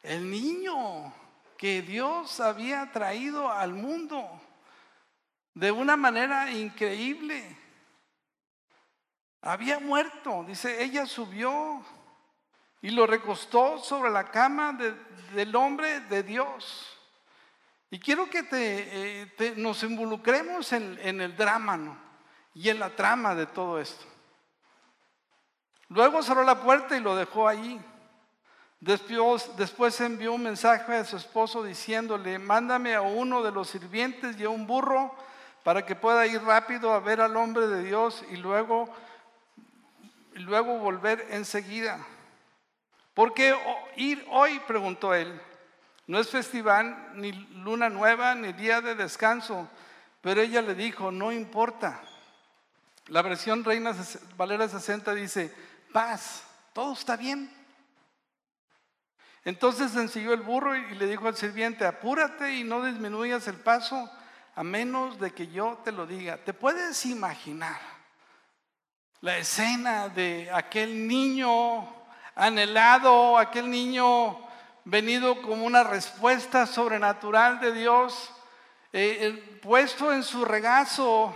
El 0.02 0.30
niño 0.30 1.12
que 1.60 1.82
Dios 1.82 2.40
había 2.40 2.90
traído 2.90 3.52
al 3.52 3.74
mundo 3.74 4.26
de 5.52 5.70
una 5.70 5.94
manera 5.94 6.50
increíble. 6.50 7.54
Había 9.42 9.78
muerto, 9.78 10.42
dice, 10.48 10.82
ella 10.82 11.04
subió 11.04 11.84
y 12.80 12.88
lo 12.88 13.06
recostó 13.06 13.76
sobre 13.76 14.10
la 14.10 14.30
cama 14.30 14.72
del 15.34 15.54
hombre 15.54 16.00
de 16.00 16.22
Dios. 16.22 16.98
Y 17.90 18.00
quiero 18.00 18.30
que 18.30 18.42
te, 18.42 19.22
eh, 19.22 19.54
nos 19.58 19.82
involucremos 19.82 20.72
en, 20.72 20.98
en 21.02 21.20
el 21.20 21.36
drama 21.36 21.76
¿no? 21.76 21.98
y 22.54 22.70
en 22.70 22.78
la 22.78 22.96
trama 22.96 23.34
de 23.34 23.44
todo 23.44 23.78
esto. 23.78 24.06
Luego 25.90 26.22
cerró 26.22 26.42
la 26.42 26.62
puerta 26.62 26.96
y 26.96 27.00
lo 27.00 27.14
dejó 27.16 27.46
allí. 27.46 27.78
Después, 28.80 30.00
envió 30.00 30.32
un 30.32 30.42
mensaje 30.42 30.96
a 30.96 31.04
su 31.04 31.18
esposo 31.18 31.62
diciéndole, 31.62 32.38
mándame 32.38 32.94
a 32.94 33.02
uno 33.02 33.42
de 33.42 33.52
los 33.52 33.68
sirvientes 33.68 34.40
y 34.40 34.44
a 34.44 34.48
un 34.48 34.66
burro 34.66 35.14
para 35.62 35.84
que 35.84 35.94
pueda 35.94 36.26
ir 36.26 36.42
rápido 36.42 36.94
a 36.94 37.00
ver 37.00 37.20
al 37.20 37.36
hombre 37.36 37.66
de 37.66 37.82
Dios 37.84 38.24
y 38.30 38.36
luego, 38.36 38.88
luego 40.32 40.78
volver 40.78 41.26
enseguida. 41.30 42.06
¿Por 43.12 43.34
qué 43.34 43.54
ir 43.96 44.26
hoy? 44.30 44.58
preguntó 44.66 45.12
él. 45.12 45.38
No 46.06 46.18
es 46.18 46.30
festival, 46.30 47.10
ni 47.16 47.32
luna 47.32 47.90
nueva, 47.90 48.34
ni 48.34 48.54
día 48.54 48.80
de 48.80 48.94
descanso. 48.94 49.68
Pero 50.22 50.40
ella 50.40 50.62
le 50.62 50.74
dijo, 50.74 51.10
no 51.10 51.32
importa. 51.32 52.00
La 53.08 53.20
versión 53.20 53.62
Reina 53.62 53.94
Valera 54.38 54.68
60 54.68 55.14
dice, 55.14 55.54
paz, 55.92 56.44
todo 56.72 56.94
está 56.94 57.16
bien. 57.16 57.59
Entonces 59.44 59.96
ensilló 59.96 60.34
el 60.34 60.42
burro 60.42 60.76
y 60.76 60.94
le 60.94 61.06
dijo 61.06 61.26
al 61.26 61.36
sirviente, 61.36 61.86
apúrate 61.86 62.54
y 62.54 62.64
no 62.64 62.84
disminuyas 62.84 63.48
el 63.48 63.56
paso 63.56 64.10
a 64.54 64.62
menos 64.62 65.18
de 65.18 65.32
que 65.32 65.46
yo 65.48 65.78
te 65.82 65.92
lo 65.92 66.06
diga. 66.06 66.36
¿Te 66.36 66.52
puedes 66.52 67.06
imaginar 67.06 67.80
la 69.22 69.38
escena 69.38 70.08
de 70.08 70.50
aquel 70.52 71.06
niño 71.06 71.88
anhelado, 72.34 73.38
aquel 73.38 73.70
niño 73.70 74.38
venido 74.84 75.40
como 75.40 75.64
una 75.64 75.84
respuesta 75.84 76.66
sobrenatural 76.66 77.60
de 77.60 77.72
Dios, 77.72 78.30
eh, 78.92 79.58
puesto 79.62 80.12
en 80.12 80.22
su 80.22 80.44
regazo? 80.44 81.34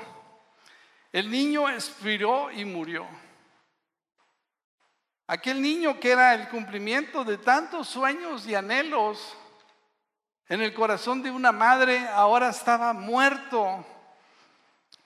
El 1.10 1.30
niño 1.30 1.70
expiró 1.70 2.50
y 2.50 2.66
murió. 2.66 3.06
Aquel 5.26 5.62
niño 5.62 5.98
que 5.98 6.10
era 6.10 6.34
el 6.34 6.48
cumplimiento 6.48 7.24
de 7.24 7.38
tantos 7.38 7.88
sueños 7.88 8.46
y 8.46 8.54
anhelos 8.54 9.36
en 10.48 10.60
el 10.60 10.74
corazón 10.74 11.22
de 11.22 11.30
una 11.30 11.50
madre, 11.50 12.06
ahora 12.08 12.50
estaba 12.50 12.92
muerto. 12.92 13.84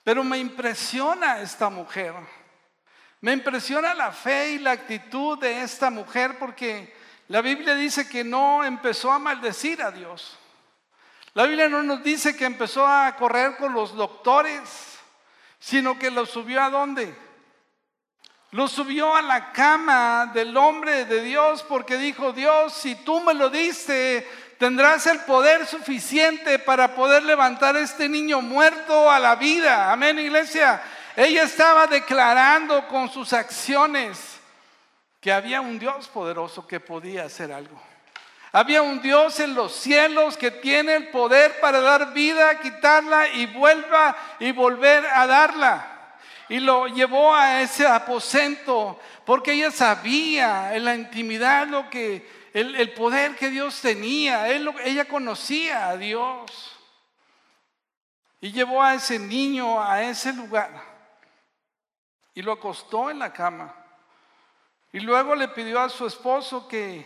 Pero 0.03 0.23
me 0.23 0.37
impresiona 0.37 1.39
esta 1.39 1.69
mujer. 1.69 2.13
Me 3.21 3.31
impresiona 3.31 3.93
la 3.93 4.11
fe 4.11 4.51
y 4.51 4.59
la 4.59 4.71
actitud 4.71 5.37
de 5.39 5.61
esta 5.61 5.89
mujer 5.89 6.37
porque 6.37 6.93
la 7.29 7.41
Biblia 7.41 7.75
dice 7.75 8.09
que 8.09 8.23
no 8.23 8.63
empezó 8.65 9.11
a 9.11 9.19
maldecir 9.19 9.81
a 9.81 9.91
Dios. 9.91 10.37
La 11.33 11.45
Biblia 11.45 11.69
no 11.69 11.83
nos 11.83 12.03
dice 12.03 12.35
que 12.35 12.45
empezó 12.45 12.85
a 12.85 13.15
correr 13.15 13.55
con 13.55 13.73
los 13.73 13.95
doctores, 13.95 14.99
sino 15.59 15.97
que 15.97 16.11
lo 16.11 16.25
subió 16.25 16.61
a 16.61 16.69
dónde? 16.69 17.15
Lo 18.51 18.67
subió 18.67 19.15
a 19.15 19.21
la 19.21 19.51
cama 19.51 20.31
del 20.33 20.57
hombre 20.57 21.05
de 21.05 21.21
Dios 21.21 21.63
porque 21.63 21.97
dijo, 21.97 22.33
Dios, 22.33 22.73
si 22.73 22.95
tú 22.95 23.19
me 23.19 23.35
lo 23.35 23.51
diste, 23.51 24.27
tendrás 24.57 25.05
el 25.05 25.19
poder 25.19 25.67
suficiente 25.67 26.57
para 26.57 26.95
poder 26.95 27.23
levantar 27.23 27.75
a 27.75 27.81
este 27.81 28.09
niño 28.09 28.41
muerto 28.41 29.11
a 29.11 29.19
la 29.19 29.35
vida. 29.35 29.91
Amén, 29.91 30.17
iglesia. 30.17 30.81
Ella 31.15 31.43
estaba 31.43 31.85
declarando 31.85 32.87
con 32.87 33.09
sus 33.09 33.33
acciones 33.33 34.39
que 35.21 35.31
había 35.31 35.61
un 35.61 35.77
Dios 35.77 36.07
poderoso 36.07 36.65
que 36.65 36.79
podía 36.79 37.25
hacer 37.25 37.51
algo. 37.51 37.79
Había 38.51 38.81
un 38.81 38.99
Dios 38.99 39.39
en 39.39 39.53
los 39.53 39.75
cielos 39.75 40.37
que 40.37 40.49
tiene 40.49 40.95
el 40.95 41.09
poder 41.09 41.59
para 41.59 41.81
dar 41.81 42.13
vida, 42.13 42.59
quitarla 42.59 43.27
y 43.27 43.45
vuelva 43.45 44.15
y 44.39 44.51
volver 44.53 45.05
a 45.05 45.27
darla. 45.27 45.98
Y 46.49 46.59
lo 46.59 46.87
llevó 46.87 47.33
a 47.33 47.61
ese 47.61 47.87
aposento 47.87 48.99
porque 49.25 49.53
ella 49.53 49.71
sabía 49.71 50.75
en 50.75 50.85
la 50.85 50.95
intimidad 50.95 51.67
lo 51.67 51.89
que 51.89 52.27
el, 52.53 52.91
poder 52.93 53.35
que 53.35 53.49
Dios 53.49 53.79
tenía. 53.81 54.49
ella 54.49 55.05
conocía 55.05 55.89
a 55.89 55.97
Dios. 55.97 56.75
Y 58.41 58.51
llevó 58.51 58.81
a 58.81 58.95
ese 58.95 59.19
niño 59.19 59.81
a 59.81 60.01
ese 60.03 60.33
lugar 60.33 60.89
y 62.33 62.41
lo 62.41 62.53
acostó 62.53 63.09
en 63.09 63.19
la 63.19 63.33
cama. 63.33 63.75
Y 64.93 65.01
luego 65.01 65.35
le 65.35 65.49
pidió 65.49 65.81
a 65.81 65.89
su 65.89 66.07
esposo 66.07 66.67
que 66.69 67.05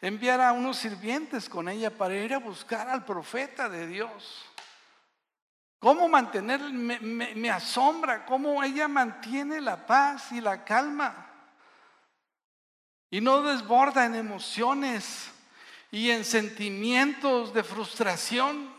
enviara 0.00 0.52
unos 0.52 0.76
sirvientes 0.76 1.48
con 1.48 1.68
ella 1.68 1.90
para 1.90 2.14
ir 2.14 2.32
a 2.32 2.38
buscar 2.38 2.88
al 2.88 3.04
profeta 3.04 3.68
de 3.68 3.88
Dios. 3.88 4.46
¿Cómo 5.80 6.08
mantener? 6.08 6.60
Me, 6.60 7.50
asombra 7.50 8.26
cómo 8.26 8.62
ella 8.62 8.86
mantiene 8.86 9.62
la 9.62 9.86
paz 9.86 10.30
y 10.30 10.42
la 10.42 10.62
calma. 10.62 11.26
Y 13.10 13.22
no 13.22 13.40
desborda 13.42 14.04
en 14.04 14.14
emociones 14.14 15.30
y 15.90 16.10
en 16.10 16.26
sentimientos 16.26 17.54
de 17.54 17.64
frustración, 17.64 18.70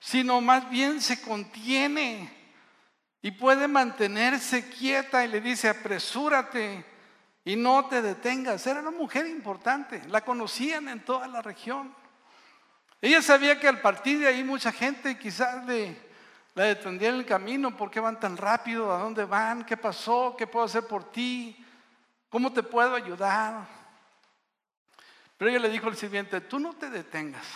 sino 0.00 0.40
más 0.40 0.68
bien 0.70 1.02
se 1.02 1.20
contiene 1.20 2.34
y 3.20 3.30
puede 3.30 3.68
mantenerse 3.68 4.68
quieta 4.70 5.24
y 5.24 5.28
le 5.28 5.40
dice, 5.42 5.68
apresúrate 5.68 6.82
y 7.44 7.56
no 7.56 7.86
te 7.88 8.00
detengas. 8.00 8.66
Era 8.66 8.80
una 8.80 8.90
mujer 8.90 9.26
importante, 9.26 10.02
la 10.08 10.24
conocían 10.24 10.88
en 10.88 11.04
toda 11.04 11.28
la 11.28 11.42
región. 11.42 11.94
Ella 13.02 13.20
sabía 13.20 13.60
que 13.60 13.68
al 13.68 13.82
partir 13.82 14.18
de 14.20 14.28
ahí 14.28 14.42
mucha 14.42 14.72
gente 14.72 15.18
quizás 15.18 15.66
la 16.54 16.64
detendría 16.64 17.08
en 17.08 17.16
el 17.16 17.26
camino, 17.26 17.76
¿por 17.76 17.90
qué 17.90 18.00
van 18.00 18.20
tan 18.20 18.36
rápido? 18.36 18.92
¿A 18.92 18.98
dónde 18.98 19.24
van? 19.24 19.64
¿Qué 19.64 19.76
pasó? 19.76 20.34
¿Qué 20.36 20.46
puedo 20.46 20.66
hacer 20.66 20.86
por 20.86 21.10
ti? 21.10 21.64
¿Cómo 22.28 22.52
te 22.52 22.62
puedo 22.62 22.94
ayudar? 22.94 23.66
Pero 25.38 25.50
ella 25.50 25.60
le 25.60 25.70
dijo 25.70 25.88
al 25.88 25.96
sirviente, 25.96 26.40
tú 26.42 26.58
no 26.58 26.74
te 26.74 26.90
detengas, 26.90 27.46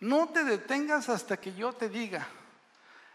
no 0.00 0.28
te 0.28 0.44
detengas 0.44 1.08
hasta 1.08 1.36
que 1.36 1.54
yo 1.54 1.72
te 1.72 1.88
diga. 1.88 2.26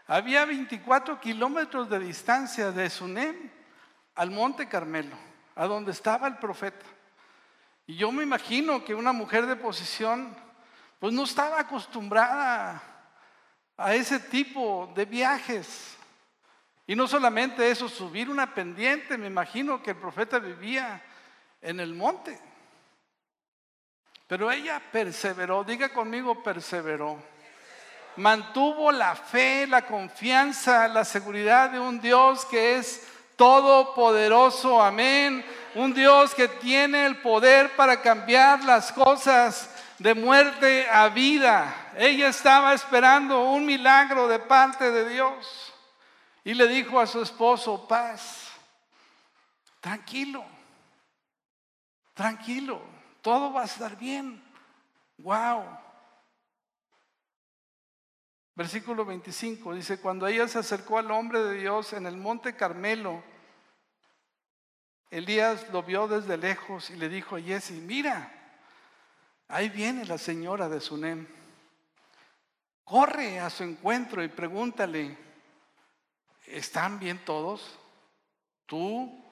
Había 0.06 0.44
24 0.44 1.20
kilómetros 1.20 1.88
de 1.88 1.98
distancia 2.00 2.72
de 2.72 2.90
Sunem 2.90 3.50
al 4.14 4.30
Monte 4.30 4.68
Carmelo 4.68 5.16
a 5.54 5.66
donde 5.66 5.92
estaba 5.92 6.26
el 6.26 6.38
profeta. 6.38 6.84
Y 7.86 7.96
yo 7.96 8.10
me 8.10 8.22
imagino 8.22 8.84
que 8.84 8.94
una 8.94 9.12
mujer 9.12 9.46
de 9.46 9.56
posición, 9.56 10.34
pues 10.98 11.12
no 11.12 11.24
estaba 11.24 11.60
acostumbrada 11.60 12.91
a 13.76 13.94
ese 13.94 14.18
tipo 14.18 14.90
de 14.94 15.04
viajes. 15.04 15.96
Y 16.86 16.94
no 16.94 17.06
solamente 17.06 17.70
eso, 17.70 17.88
subir 17.88 18.28
una 18.28 18.54
pendiente, 18.54 19.16
me 19.16 19.28
imagino 19.28 19.82
que 19.82 19.90
el 19.90 19.96
profeta 19.96 20.38
vivía 20.38 21.02
en 21.60 21.80
el 21.80 21.94
monte. 21.94 22.38
Pero 24.26 24.50
ella 24.50 24.80
perseveró, 24.90 25.62
diga 25.64 25.90
conmigo, 25.90 26.42
perseveró. 26.42 27.22
Mantuvo 28.16 28.92
la 28.92 29.14
fe, 29.14 29.66
la 29.66 29.86
confianza, 29.86 30.88
la 30.88 31.04
seguridad 31.04 31.70
de 31.70 31.80
un 31.80 32.00
Dios 32.00 32.44
que 32.46 32.76
es 32.76 33.06
todopoderoso, 33.36 34.82
amén. 34.82 35.44
Un 35.74 35.94
Dios 35.94 36.34
que 36.34 36.48
tiene 36.48 37.06
el 37.06 37.16
poder 37.22 37.74
para 37.76 38.02
cambiar 38.02 38.64
las 38.64 38.92
cosas 38.92 39.68
de 40.02 40.14
muerte 40.14 40.88
a 40.90 41.08
vida. 41.08 41.92
Ella 41.96 42.28
estaba 42.28 42.74
esperando 42.74 43.50
un 43.50 43.64
milagro 43.64 44.26
de 44.26 44.40
parte 44.40 44.90
de 44.90 45.08
Dios 45.08 45.72
y 46.42 46.54
le 46.54 46.66
dijo 46.66 46.98
a 46.98 47.06
su 47.06 47.22
esposo, 47.22 47.86
paz, 47.86 48.48
tranquilo, 49.80 50.44
tranquilo, 52.14 52.82
todo 53.22 53.52
va 53.52 53.62
a 53.62 53.66
estar 53.66 53.96
bien. 53.96 54.42
Wow. 55.18 55.78
Versículo 58.56 59.04
25 59.04 59.74
dice, 59.74 60.00
cuando 60.00 60.26
ella 60.26 60.48
se 60.48 60.58
acercó 60.58 60.98
al 60.98 61.12
hombre 61.12 61.44
de 61.44 61.58
Dios 61.60 61.92
en 61.92 62.06
el 62.06 62.16
monte 62.16 62.56
Carmelo, 62.56 63.22
Elías 65.10 65.68
lo 65.70 65.84
vio 65.84 66.08
desde 66.08 66.36
lejos 66.36 66.90
y 66.90 66.96
le 66.96 67.08
dijo 67.08 67.36
a 67.36 67.40
Jesse, 67.40 67.70
mira, 67.70 68.41
ahí 69.52 69.68
viene 69.68 70.06
la 70.06 70.16
señora 70.16 70.68
de 70.68 70.80
Sunem. 70.80 71.26
Corre 72.84 73.38
a 73.38 73.50
su 73.50 73.62
encuentro 73.62 74.24
y 74.24 74.28
pregúntale, 74.28 75.16
¿están 76.46 76.98
bien 76.98 77.22
todos? 77.24 77.78
¿Tú, 78.66 79.22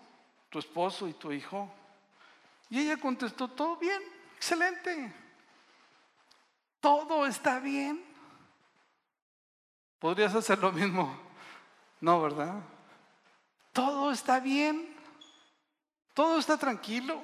tu 0.50 0.58
esposo 0.58 1.08
y 1.08 1.14
tu 1.14 1.32
hijo? 1.32 1.72
Y 2.68 2.80
ella 2.80 2.98
contestó, 2.98 3.48
todo 3.48 3.76
bien, 3.76 4.00
excelente. 4.36 5.12
Todo 6.80 7.26
está 7.26 7.58
bien. 7.58 8.04
¿Podrías 9.98 10.34
hacer 10.34 10.58
lo 10.58 10.70
mismo? 10.70 11.18
No, 12.00 12.20
¿verdad? 12.20 12.60
Todo 13.72 14.12
está 14.12 14.38
bien. 14.38 14.94
Todo 16.14 16.38
está 16.38 16.58
tranquilo. 16.58 17.22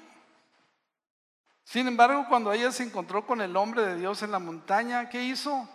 Sin 1.66 1.88
embargo, 1.88 2.26
cuando 2.28 2.52
ella 2.52 2.70
se 2.70 2.84
encontró 2.84 3.26
con 3.26 3.40
el 3.40 3.56
hombre 3.56 3.84
de 3.84 3.96
Dios 3.96 4.22
en 4.22 4.30
la 4.30 4.38
montaña, 4.38 5.08
¿qué 5.08 5.24
hizo? 5.24 5.68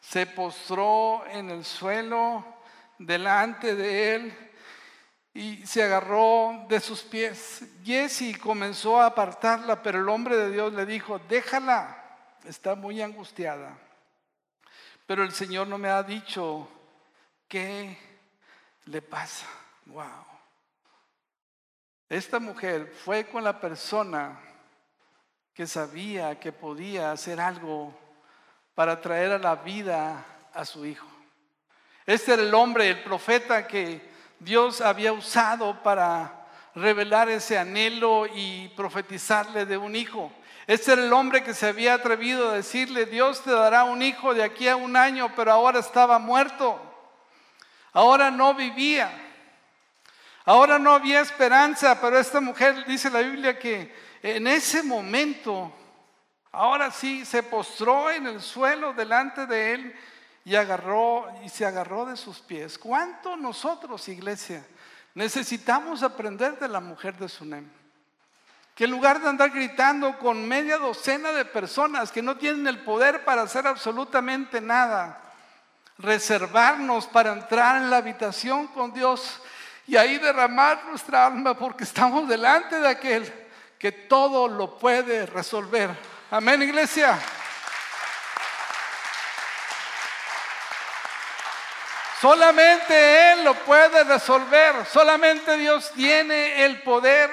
Se 0.00 0.24
postró 0.24 1.26
en 1.26 1.50
el 1.50 1.66
suelo 1.66 2.42
delante 2.98 3.74
de 3.74 4.14
él 4.14 4.50
y 5.34 5.66
se 5.66 5.82
agarró 5.82 6.64
de 6.66 6.80
sus 6.80 7.02
pies. 7.02 7.62
Jesse 7.84 8.38
comenzó 8.38 9.02
a 9.02 9.06
apartarla, 9.06 9.82
pero 9.82 9.98
el 9.98 10.08
hombre 10.08 10.34
de 10.34 10.50
Dios 10.50 10.72
le 10.72 10.86
dijo, 10.86 11.18
déjala, 11.28 11.94
está 12.44 12.74
muy 12.74 13.02
angustiada. 13.02 13.76
Pero 15.06 15.24
el 15.24 15.32
Señor 15.32 15.66
no 15.68 15.76
me 15.76 15.90
ha 15.90 16.02
dicho 16.02 16.66
qué 17.48 17.98
le 18.86 19.02
pasa. 19.02 19.46
Wow. 19.84 20.24
Esta 22.08 22.40
mujer 22.40 22.94
fue 23.04 23.26
con 23.26 23.44
la 23.44 23.60
persona 23.60 24.40
que 25.54 25.66
sabía 25.66 26.40
que 26.40 26.52
podía 26.52 27.12
hacer 27.12 27.40
algo 27.40 27.92
para 28.74 29.00
traer 29.00 29.32
a 29.32 29.38
la 29.38 29.56
vida 29.56 30.24
a 30.54 30.64
su 30.64 30.86
hijo. 30.86 31.06
Este 32.06 32.32
era 32.32 32.42
el 32.42 32.54
hombre, 32.54 32.88
el 32.88 33.02
profeta 33.02 33.66
que 33.66 34.00
Dios 34.38 34.80
había 34.80 35.12
usado 35.12 35.82
para 35.82 36.46
revelar 36.74 37.28
ese 37.28 37.58
anhelo 37.58 38.26
y 38.26 38.68
profetizarle 38.70 39.66
de 39.66 39.76
un 39.76 39.94
hijo. 39.94 40.32
Este 40.66 40.92
era 40.92 41.04
el 41.04 41.12
hombre 41.12 41.42
que 41.42 41.54
se 41.54 41.66
había 41.66 41.94
atrevido 41.94 42.50
a 42.50 42.54
decirle, 42.54 43.04
Dios 43.04 43.42
te 43.42 43.50
dará 43.50 43.84
un 43.84 44.00
hijo 44.00 44.32
de 44.32 44.42
aquí 44.42 44.68
a 44.68 44.76
un 44.76 44.96
año, 44.96 45.32
pero 45.36 45.52
ahora 45.52 45.80
estaba 45.80 46.18
muerto. 46.18 46.80
Ahora 47.92 48.30
no 48.30 48.54
vivía. 48.54 49.12
Ahora 50.44 50.78
no 50.78 50.92
había 50.92 51.20
esperanza, 51.20 52.00
pero 52.00 52.18
esta 52.18 52.40
mujer 52.40 52.84
dice 52.86 53.10
la 53.10 53.20
Biblia 53.20 53.58
que 53.58 53.94
en 54.22 54.46
ese 54.46 54.84
momento, 54.84 55.72
ahora 56.52 56.92
sí, 56.92 57.24
se 57.24 57.42
postró 57.42 58.08
en 58.08 58.28
el 58.28 58.40
suelo 58.40 58.92
delante 58.92 59.46
de 59.46 59.74
él 59.74 59.96
y 60.44 60.54
agarró 60.54 61.28
y 61.44 61.48
se 61.48 61.66
agarró 61.66 62.06
de 62.06 62.16
sus 62.16 62.38
pies. 62.38 62.78
¿Cuánto 62.78 63.36
nosotros, 63.36 64.08
iglesia, 64.08 64.64
necesitamos 65.14 66.04
aprender 66.04 66.56
de 66.58 66.68
la 66.68 66.78
mujer 66.78 67.16
de 67.16 67.28
Sunem? 67.28 67.68
Que 68.76 68.84
en 68.84 68.92
lugar 68.92 69.20
de 69.20 69.28
andar 69.28 69.50
gritando 69.50 70.16
con 70.18 70.46
media 70.46 70.78
docena 70.78 71.32
de 71.32 71.44
personas 71.44 72.12
que 72.12 72.22
no 72.22 72.36
tienen 72.36 72.68
el 72.68 72.78
poder 72.84 73.24
para 73.24 73.42
hacer 73.42 73.66
absolutamente 73.66 74.60
nada, 74.60 75.20
reservarnos 75.98 77.08
para 77.08 77.32
entrar 77.32 77.82
en 77.82 77.90
la 77.90 77.96
habitación 77.96 78.68
con 78.68 78.92
Dios 78.92 79.40
y 79.88 79.96
ahí 79.96 80.18
derramar 80.18 80.84
nuestra 80.86 81.26
alma 81.26 81.54
porque 81.54 81.82
estamos 81.82 82.28
delante 82.28 82.78
de 82.78 82.88
aquel 82.88 83.41
que 83.82 83.90
todo 83.90 84.46
lo 84.46 84.78
puede 84.78 85.26
resolver. 85.26 85.90
Amén, 86.30 86.62
iglesia. 86.62 87.18
Solamente 92.20 93.32
Él 93.32 93.42
lo 93.42 93.54
puede 93.54 94.04
resolver. 94.04 94.86
Solamente 94.86 95.56
Dios 95.56 95.90
tiene 95.96 96.64
el 96.64 96.80
poder 96.82 97.28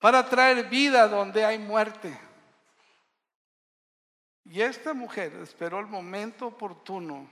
para 0.00 0.28
traer 0.28 0.64
vida 0.64 1.06
donde 1.06 1.44
hay 1.44 1.58
muerte. 1.60 2.20
Y 4.46 4.62
esta 4.62 4.94
mujer 4.94 5.32
esperó 5.36 5.78
el 5.78 5.86
momento 5.86 6.48
oportuno 6.48 7.30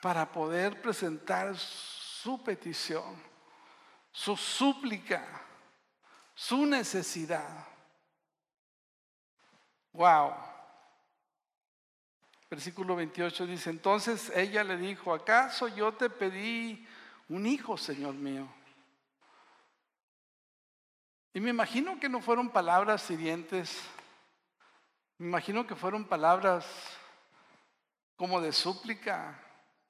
para 0.00 0.32
poder 0.32 0.80
presentar 0.80 1.54
su 1.54 2.42
petición, 2.42 3.22
su 4.10 4.34
súplica 4.38 5.48
su 6.40 6.64
necesidad. 6.64 7.66
Wow. 9.92 10.32
Versículo 12.48 12.96
28 12.96 13.46
dice, 13.46 13.68
entonces 13.68 14.32
ella 14.34 14.64
le 14.64 14.78
dijo, 14.78 15.12
¿acaso 15.12 15.68
yo 15.68 15.92
te 15.92 16.08
pedí 16.08 16.86
un 17.28 17.44
hijo, 17.44 17.76
Señor 17.76 18.14
mío? 18.14 18.48
Y 21.34 21.40
me 21.40 21.50
imagino 21.50 22.00
que 22.00 22.08
no 22.08 22.22
fueron 22.22 22.48
palabras 22.48 23.10
hirientes, 23.10 23.78
me 25.18 25.26
imagino 25.26 25.66
que 25.66 25.76
fueron 25.76 26.06
palabras 26.06 26.64
como 28.16 28.40
de 28.40 28.52
súplica, 28.52 29.38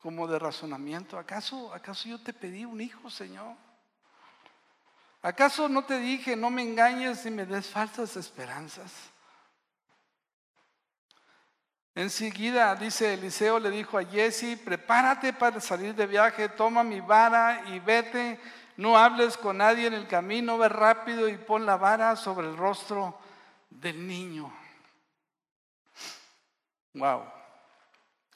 como 0.00 0.26
de 0.26 0.40
razonamiento. 0.40 1.16
¿Acaso, 1.16 1.72
acaso 1.72 2.08
yo 2.08 2.20
te 2.20 2.32
pedí 2.32 2.64
un 2.64 2.80
hijo, 2.80 3.08
Señor? 3.08 3.54
¿Acaso 5.22 5.68
no 5.68 5.85
te 5.85 5.98
dije, 5.98 6.35
no 6.35 6.50
me 6.50 6.62
engañes 6.62 7.26
y 7.26 7.30
me 7.30 7.44
des 7.44 7.66
falsas 7.66 8.16
esperanzas? 8.16 9.11
Enseguida, 11.94 12.74
dice 12.74 13.12
Eliseo, 13.14 13.59
le 13.59 13.70
dijo 13.70 13.98
a 13.98 14.04
Jesse, 14.04 14.56
prepárate 14.64 15.33
para 15.33 15.61
salir 15.61 15.94
de 15.94 16.06
viaje, 16.06 16.48
toma 16.48 16.83
mi 16.83 17.00
vara 17.00 17.64
y 17.66 17.80
vete, 17.80 18.40
no 18.76 18.96
hables 18.96 19.37
con 19.37 19.59
nadie 19.59 19.88
en 19.88 19.94
el 19.94 20.06
camino, 20.06 20.56
ve 20.56 20.68
rápido 20.70 21.28
y 21.28 21.37
pon 21.37 21.66
la 21.66 21.76
vara 21.76 22.16
sobre 22.16 22.48
el 22.48 22.56
rostro 22.56 23.18
del 23.68 24.06
niño. 24.06 24.50
Wow. 26.94 27.24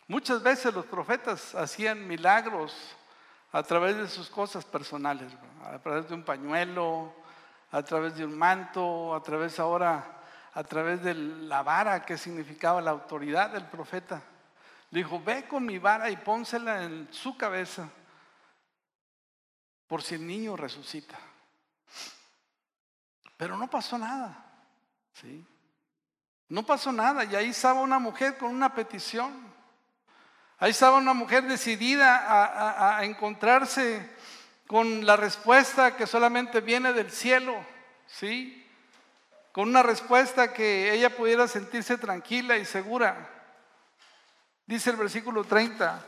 Muchas 0.07 0.42
veces 0.42 0.75
los 0.75 0.85
profetas 0.85 1.55
hacían 1.55 2.07
milagros 2.07 2.77
a 3.55 3.62
través 3.62 3.97
de 3.97 4.09
sus 4.09 4.29
cosas 4.29 4.64
personales, 4.64 5.33
a 5.64 5.79
través 5.79 6.09
de 6.09 6.14
un 6.17 6.25
pañuelo, 6.25 7.14
a 7.71 7.85
través 7.85 8.17
de 8.17 8.25
un 8.25 8.37
manto, 8.37 9.14
a 9.14 9.23
través 9.23 9.61
ahora 9.61 10.11
a 10.55 10.62
través 10.64 11.03
de 11.03 11.14
la 11.14 11.62
vara 11.62 12.05
que 12.05 12.19
significaba 12.19 12.81
la 12.81 12.93
autoridad 12.93 13.51
del 13.51 13.67
profeta. 13.67 14.23
Le 14.90 14.99
dijo, 14.99 15.21
ve 15.21 15.47
con 15.47 15.64
mi 15.64 15.79
vara 15.79 16.11
y 16.11 16.17
pónsela 16.17 16.83
en 16.83 17.09
su 17.12 17.37
cabeza 17.37 17.88
por 19.87 20.03
si 20.03 20.17
el 20.17 20.27
niño 20.27 20.57
resucita. 20.57 21.19
Pero 23.37 23.57
no 23.57 23.69
pasó 23.69 23.99
nada. 23.99 24.45
¿sí? 25.12 25.47
No 26.49 26.64
pasó 26.64 26.93
nada. 26.93 27.25
Y 27.25 27.35
ahí 27.37 27.51
estaba 27.51 27.81
una 27.81 27.99
mujer 28.01 28.37
con 28.37 28.51
una 28.51 28.73
petición. 28.75 29.54
Ahí 30.59 30.71
estaba 30.71 30.99
una 30.99 31.14
mujer 31.14 31.45
decidida 31.45 32.97
a, 32.99 33.05
encontrarse 33.05 34.09
con 34.67 35.05
la 35.05 35.17
respuesta 35.17 35.97
que 35.97 36.07
solamente 36.07 36.61
viene 36.61 36.93
del 36.93 37.11
cielo. 37.11 37.55
¿sí? 38.07 38.64
con 39.55 39.69
una 39.69 39.85
respuesta 39.85 40.53
que 40.53 40.93
ella 40.93 41.11
pudiera 41.17 41.47
sentirse 41.47 41.97
tranquila 41.97 42.57
y 42.57 42.64
segura. 42.64 43.31
Dice 44.67 44.90
el 44.90 44.97
versículo 44.97 45.45
30. 45.45 46.03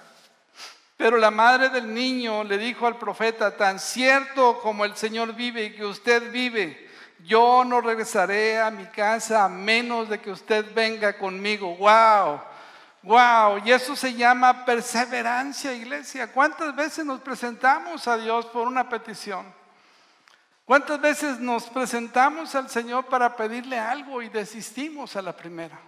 Pero 0.96 1.16
la 1.16 1.30
madre 1.30 1.68
del 1.68 1.94
niño 1.94 2.42
le 2.42 2.58
dijo 2.58 2.88
al 2.88 2.98
profeta, 2.98 3.56
tan 3.56 3.78
cierto 3.78 4.58
como 4.60 4.84
el 4.84 4.96
Señor 4.96 5.32
vive 5.34 5.62
y 5.62 5.76
que 5.76 5.84
usted 5.84 6.32
vive, 6.32 6.90
yo 7.24 7.62
no 7.64 7.80
regresaré 7.80 8.60
a 8.60 8.72
mi 8.72 8.86
casa 8.86 9.44
a 9.44 9.48
menos 9.48 10.08
de 10.08 10.18
que 10.18 10.32
usted 10.32 10.66
venga 10.74 11.16
conmigo. 11.16 11.76
Wow, 11.76 12.40
wow, 13.06 13.62
y 13.64 13.70
eso 13.70 13.94
se 13.94 14.12
llama 14.12 14.64
perseverancia, 14.64 15.72
iglesia. 15.72 16.32
¿Cuántas 16.32 16.74
veces 16.74 17.06
nos 17.06 17.20
presentamos 17.20 18.06
a 18.08 18.16
Dios 18.16 18.46
por 18.46 18.66
una 18.66 18.88
petición? 18.88 19.46
¿Cuántas 20.64 21.00
veces 21.00 21.38
nos 21.38 21.68
presentamos 21.68 22.56
al 22.56 22.68
Señor 22.68 23.06
para 23.06 23.36
pedirle 23.36 23.78
algo 23.78 24.20
y 24.20 24.28
desistimos 24.28 25.14
a 25.14 25.22
la 25.22 25.34
primera? 25.34 25.78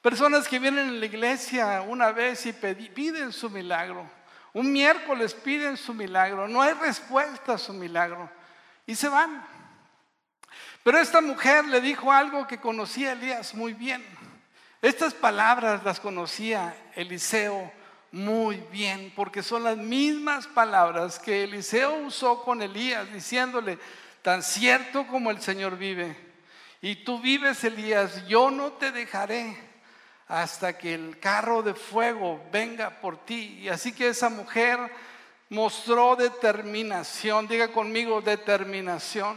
Personas 0.00 0.46
que 0.46 0.60
vienen 0.60 0.88
a 0.88 0.92
la 0.92 1.06
iglesia 1.06 1.82
una 1.82 2.12
vez 2.12 2.46
y 2.46 2.52
piden 2.52 3.32
su 3.32 3.50
milagro. 3.50 4.08
Un 4.52 4.72
miércoles 4.72 5.34
piden 5.34 5.76
su 5.76 5.92
milagro. 5.92 6.46
No 6.46 6.62
hay 6.62 6.74
respuesta 6.74 7.54
a 7.54 7.58
su 7.58 7.72
milagro. 7.72 8.30
Y 8.86 8.94
se 8.94 9.08
van. 9.08 9.44
Pero 10.84 10.98
esta 10.98 11.20
mujer 11.20 11.64
le 11.66 11.80
dijo 11.80 12.12
algo 12.12 12.46
que 12.46 12.60
conocía 12.60 13.12
Elías 13.12 13.52
muy 13.54 13.72
bien. 13.72 14.19
Estas 14.82 15.12
palabras 15.12 15.84
las 15.84 16.00
conocía 16.00 16.74
Eliseo 16.96 17.70
muy 18.12 18.56
bien, 18.72 19.12
porque 19.14 19.42
son 19.42 19.64
las 19.64 19.76
mismas 19.76 20.46
palabras 20.46 21.18
que 21.18 21.44
Eliseo 21.44 21.94
usó 22.06 22.42
con 22.42 22.62
Elías, 22.62 23.12
diciéndole, 23.12 23.78
tan 24.22 24.42
cierto 24.42 25.06
como 25.06 25.30
el 25.30 25.40
Señor 25.40 25.76
vive, 25.76 26.16
y 26.82 26.96
tú 26.96 27.20
vives, 27.20 27.62
Elías, 27.62 28.26
yo 28.26 28.50
no 28.50 28.72
te 28.72 28.90
dejaré 28.90 29.54
hasta 30.26 30.78
que 30.78 30.94
el 30.94 31.18
carro 31.18 31.62
de 31.62 31.74
fuego 31.74 32.40
venga 32.50 33.00
por 33.00 33.24
ti. 33.24 33.58
Y 33.62 33.68
así 33.68 33.92
que 33.92 34.08
esa 34.08 34.30
mujer 34.30 34.78
mostró 35.50 36.16
determinación, 36.16 37.48
diga 37.48 37.68
conmigo 37.68 38.22
determinación. 38.22 39.36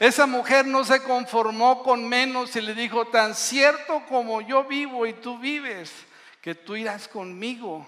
Esa 0.00 0.26
mujer 0.26 0.64
no 0.66 0.82
se 0.82 1.02
conformó 1.02 1.82
con 1.82 2.08
menos 2.08 2.56
y 2.56 2.62
le 2.62 2.72
dijo, 2.72 3.08
tan 3.08 3.34
cierto 3.34 4.02
como 4.08 4.40
yo 4.40 4.64
vivo 4.64 5.06
y 5.06 5.12
tú 5.12 5.38
vives, 5.38 5.92
que 6.40 6.54
tú 6.54 6.74
irás 6.74 7.06
conmigo 7.06 7.86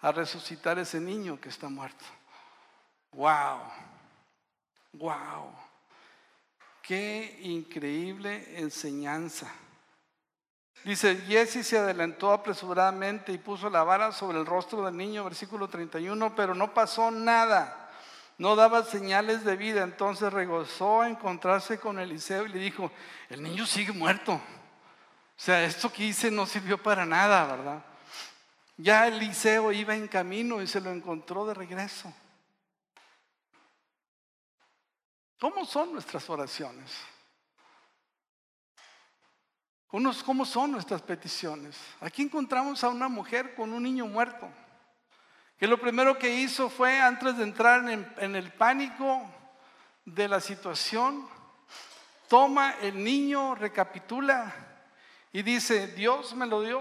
a 0.00 0.12
resucitar 0.12 0.78
ese 0.78 1.00
niño 1.00 1.40
que 1.40 1.48
está 1.48 1.68
muerto. 1.68 2.04
Wow, 3.10 3.62
wow, 4.92 5.50
qué 6.82 7.40
increíble 7.42 8.56
enseñanza. 8.56 9.52
Dice, 10.84 11.16
Jesse 11.26 11.66
se 11.66 11.78
adelantó 11.78 12.30
apresuradamente 12.30 13.32
y 13.32 13.38
puso 13.38 13.68
la 13.68 13.82
vara 13.82 14.12
sobre 14.12 14.38
el 14.38 14.46
rostro 14.46 14.84
del 14.84 14.96
niño, 14.96 15.24
versículo 15.24 15.66
31, 15.66 16.36
pero 16.36 16.54
no 16.54 16.72
pasó 16.72 17.10
nada, 17.10 17.87
no 18.38 18.56
daba 18.56 18.84
señales 18.84 19.44
de 19.44 19.56
vida. 19.56 19.82
Entonces 19.82 20.32
regozó 20.32 21.02
a 21.02 21.08
encontrarse 21.08 21.78
con 21.78 21.98
Eliseo 21.98 22.46
y 22.46 22.50
le 22.50 22.58
dijo, 22.58 22.90
el 23.28 23.42
niño 23.42 23.66
sigue 23.66 23.92
muerto. 23.92 24.32
O 24.34 25.40
sea, 25.40 25.64
esto 25.64 25.92
que 25.92 26.04
hice 26.04 26.30
no 26.30 26.46
sirvió 26.46 26.82
para 26.82 27.04
nada, 27.04 27.44
¿verdad? 27.46 27.84
Ya 28.76 29.06
Eliseo 29.08 29.72
iba 29.72 29.94
en 29.94 30.08
camino 30.08 30.62
y 30.62 30.66
se 30.66 30.80
lo 30.80 30.90
encontró 30.90 31.44
de 31.46 31.54
regreso. 31.54 32.12
¿Cómo 35.40 35.64
son 35.64 35.92
nuestras 35.92 36.28
oraciones? 36.30 36.92
¿Cómo 39.88 40.44
son 40.44 40.72
nuestras 40.72 41.00
peticiones? 41.02 41.76
Aquí 42.00 42.22
encontramos 42.22 42.84
a 42.84 42.88
una 42.88 43.08
mujer 43.08 43.54
con 43.54 43.72
un 43.72 43.82
niño 43.82 44.06
muerto, 44.06 44.48
que 45.58 45.66
lo 45.66 45.78
primero 45.78 46.16
que 46.16 46.32
hizo 46.32 46.70
fue, 46.70 47.00
antes 47.00 47.36
de 47.36 47.42
entrar 47.42 47.88
en, 47.88 48.36
el 48.36 48.52
pánico 48.52 49.28
de 50.04 50.28
la 50.28 50.40
situación, 50.40 51.28
toma 52.28 52.76
el 52.80 53.02
niño, 53.02 53.56
recapitula 53.56 54.54
y 55.32 55.42
dice, 55.42 55.88
Dios 55.88 56.32
me 56.34 56.46
lo 56.46 56.62
dio. 56.62 56.80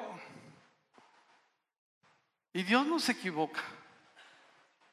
Y 2.54 2.62
Dios 2.64 2.86
no 2.86 3.00
se 3.00 3.14
equivoca. 3.14 3.62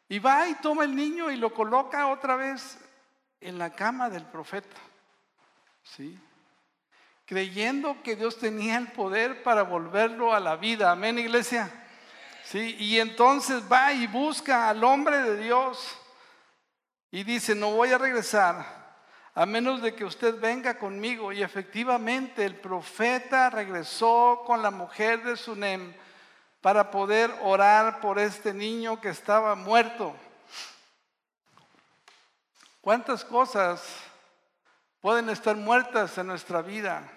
Y 0.09 0.18
va 0.18 0.49
y 0.49 0.55
toma 0.55 0.85
el 0.85 0.97
niño 0.97 1.30
y 1.30 1.37
lo 1.37 1.53
coloca 1.53 2.07
otra 2.07 2.37
vez 2.37 2.78
en 3.41 3.59
la 3.59 3.70
cama 3.70 4.09
del 4.09 4.24
profeta. 4.24 4.76
¿Sí? 5.82 6.18
Creyendo 7.26 8.03
que 8.03 8.16
Dios 8.16 8.39
tenía 8.39 8.78
el 8.78 8.93
poder 8.93 9.43
para 9.43 9.62
volverlo 9.62 10.35
a 10.35 10.41
la 10.41 10.57
vida. 10.57 10.91
Amén, 10.91 11.18
iglesia. 11.18 11.84
¿Sí? 12.45 12.76
Y 12.78 13.01
entonces 13.01 13.62
va 13.70 13.92
y 13.92 14.07
busca 14.07 14.68
al 14.68 14.84
hombre 14.84 15.22
de 15.22 15.38
Dios 15.38 15.97
y 17.11 17.24
dice, 17.24 17.55
no 17.55 17.70
voy 17.70 17.90
a 17.92 17.99
regresar 17.99 18.84
a 19.34 19.47
menos 19.47 19.82
de 19.82 19.95
que 19.95 20.05
usted 20.05 20.38
venga 20.38 20.78
conmigo. 20.78 21.32
Y 21.32 21.42
efectivamente 21.42 22.45
el 22.45 22.57
profeta 22.57 23.51
regresó 23.51 24.42
con 24.47 24.62
la 24.62 24.70
mujer 24.70 25.22
de 25.24 25.36
Sunem 25.36 25.95
para 26.61 26.90
poder 26.90 27.34
orar 27.42 28.01
por 28.01 28.18
este 28.18 28.55
niño 28.55 29.01
que 29.01 29.09
estaba 29.09 29.55
muerto. 29.55 30.14
¿Cuántas 32.80 33.24
cosas 33.24 33.82
pueden 35.01 35.28
estar 35.30 35.57
muertas 35.57 36.16
en 36.18 36.26
nuestra 36.26 36.62
vida? 36.62 37.11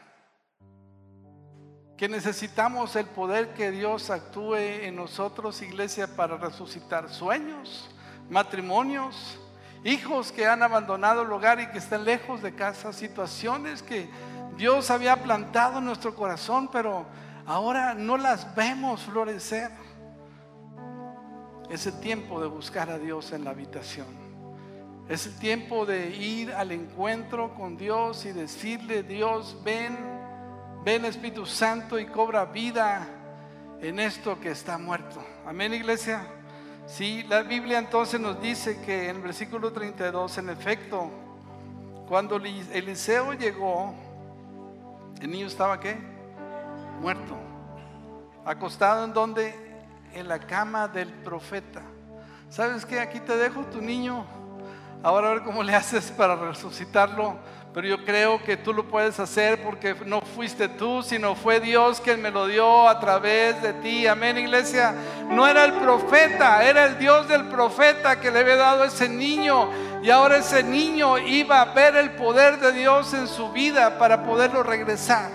Que 1.97 2.07
necesitamos 2.07 2.95
el 2.95 3.07
poder 3.07 3.55
que 3.55 3.71
Dios 3.71 4.11
actúe 4.11 4.55
en 4.55 4.95
nosotros, 4.95 5.63
iglesia, 5.63 6.07
para 6.07 6.37
resucitar 6.37 7.09
sueños, 7.09 7.89
matrimonios, 8.29 9.39
hijos 9.83 10.31
que 10.31 10.45
han 10.45 10.61
abandonado 10.61 11.23
el 11.23 11.31
hogar 11.31 11.59
y 11.59 11.67
que 11.67 11.79
están 11.79 12.05
lejos 12.05 12.43
de 12.43 12.53
casa, 12.53 12.93
situaciones 12.93 13.81
que 13.81 14.07
Dios 14.57 14.91
había 14.91 15.23
plantado 15.23 15.79
en 15.79 15.85
nuestro 15.85 16.13
corazón, 16.13 16.69
pero 16.71 17.07
ahora 17.47 17.95
no 17.95 18.15
las 18.15 18.55
vemos 18.55 19.01
florecer. 19.01 19.71
Es 21.71 21.87
el 21.87 21.99
tiempo 21.99 22.39
de 22.39 22.47
buscar 22.47 22.91
a 22.91 22.99
Dios 22.99 23.31
en 23.31 23.43
la 23.43 23.49
habitación. 23.49 24.07
Es 25.09 25.25
el 25.25 25.39
tiempo 25.39 25.85
de 25.85 26.09
ir 26.15 26.53
al 26.53 26.71
encuentro 26.71 27.55
con 27.55 27.75
Dios 27.75 28.25
y 28.25 28.33
decirle, 28.33 29.01
Dios, 29.01 29.57
ven, 29.63 30.16
ven 30.87 31.03
Espíritu 31.03 31.45
Santo 31.45 31.99
y 31.99 32.05
cobra 32.05 32.45
vida 32.45 33.05
en 33.81 33.99
esto 33.99 34.39
que 34.39 34.51
está 34.51 34.77
muerto. 34.77 35.21
Amén, 35.45 35.73
iglesia. 35.73 36.25
Sí, 36.85 37.25
la 37.27 37.41
Biblia 37.41 37.77
entonces 37.77 38.21
nos 38.21 38.41
dice 38.41 38.79
que 38.79 39.09
en 39.09 39.17
el 39.17 39.21
versículo 39.21 39.73
32, 39.73 40.37
en 40.37 40.49
efecto, 40.49 41.11
cuando 42.07 42.37
Eliseo 42.37 43.33
llegó, 43.33 43.93
el 45.19 45.29
niño 45.29 45.47
estaba 45.47 45.77
qué? 45.77 45.97
Muerto. 47.01 47.35
Acostado 48.45 49.03
en 49.03 49.11
donde? 49.11 49.53
En 50.13 50.29
la 50.29 50.39
cama 50.39 50.87
del 50.87 51.09
profeta. 51.09 51.81
¿Sabes 52.49 52.85
qué? 52.85 53.01
Aquí 53.01 53.19
te 53.19 53.35
dejo 53.35 53.65
tu 53.65 53.81
niño. 53.81 54.25
Ahora 55.03 55.31
a 55.31 55.33
ver 55.33 55.43
cómo 55.43 55.63
le 55.63 55.75
haces 55.75 56.11
para 56.11 56.37
resucitarlo 56.37 57.35
pero 57.77 57.89
yo 57.89 58.03
creo 58.03 58.43
que 58.43 58.57
tú 58.57 58.73
lo 58.73 58.87
puedes 58.87 59.19
hacer 59.19 59.61
porque 59.61 59.95
no 60.03 60.21
fuiste 60.21 60.67
tú, 60.67 61.03
sino 61.03 61.35
fue 61.35 61.59
Dios 61.59 62.01
quien 62.01 62.19
me 62.19 62.31
lo 62.31 62.47
dio 62.47 62.89
a 62.89 62.99
través 62.99 63.61
de 63.61 63.71
ti. 63.73 64.07
Amén, 64.07 64.35
iglesia. 64.35 64.95
No 65.29 65.47
era 65.47 65.63
el 65.63 65.73
profeta, 65.73 66.63
era 66.63 66.85
el 66.85 66.97
Dios 66.97 67.27
del 67.27 67.47
profeta 67.49 68.19
que 68.19 68.31
le 68.31 68.39
había 68.39 68.55
dado 68.55 68.81
a 68.81 68.87
ese 68.87 69.07
niño. 69.07 69.69
Y 70.01 70.09
ahora 70.09 70.37
ese 70.37 70.63
niño 70.63 71.19
iba 71.19 71.61
a 71.61 71.65
ver 71.65 71.95
el 71.97 72.13
poder 72.13 72.59
de 72.59 72.71
Dios 72.71 73.13
en 73.13 73.27
su 73.27 73.51
vida 73.51 73.99
para 73.99 74.23
poderlo 74.23 74.63
regresar. 74.63 75.29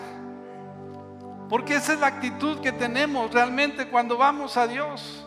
Porque 1.48 1.76
esa 1.76 1.92
es 1.92 2.00
la 2.00 2.08
actitud 2.08 2.58
que 2.58 2.72
tenemos 2.72 3.32
realmente 3.32 3.86
cuando 3.86 4.16
vamos 4.16 4.56
a 4.56 4.66
Dios. 4.66 5.24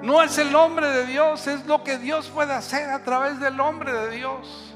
No 0.00 0.22
es 0.22 0.38
el 0.38 0.54
hombre 0.54 0.88
de 0.88 1.04
Dios, 1.04 1.46
es 1.46 1.66
lo 1.66 1.84
que 1.84 1.98
Dios 1.98 2.30
puede 2.30 2.54
hacer 2.54 2.88
a 2.88 3.04
través 3.04 3.38
del 3.40 3.60
hombre 3.60 3.92
de 3.92 4.16
Dios. 4.16 4.69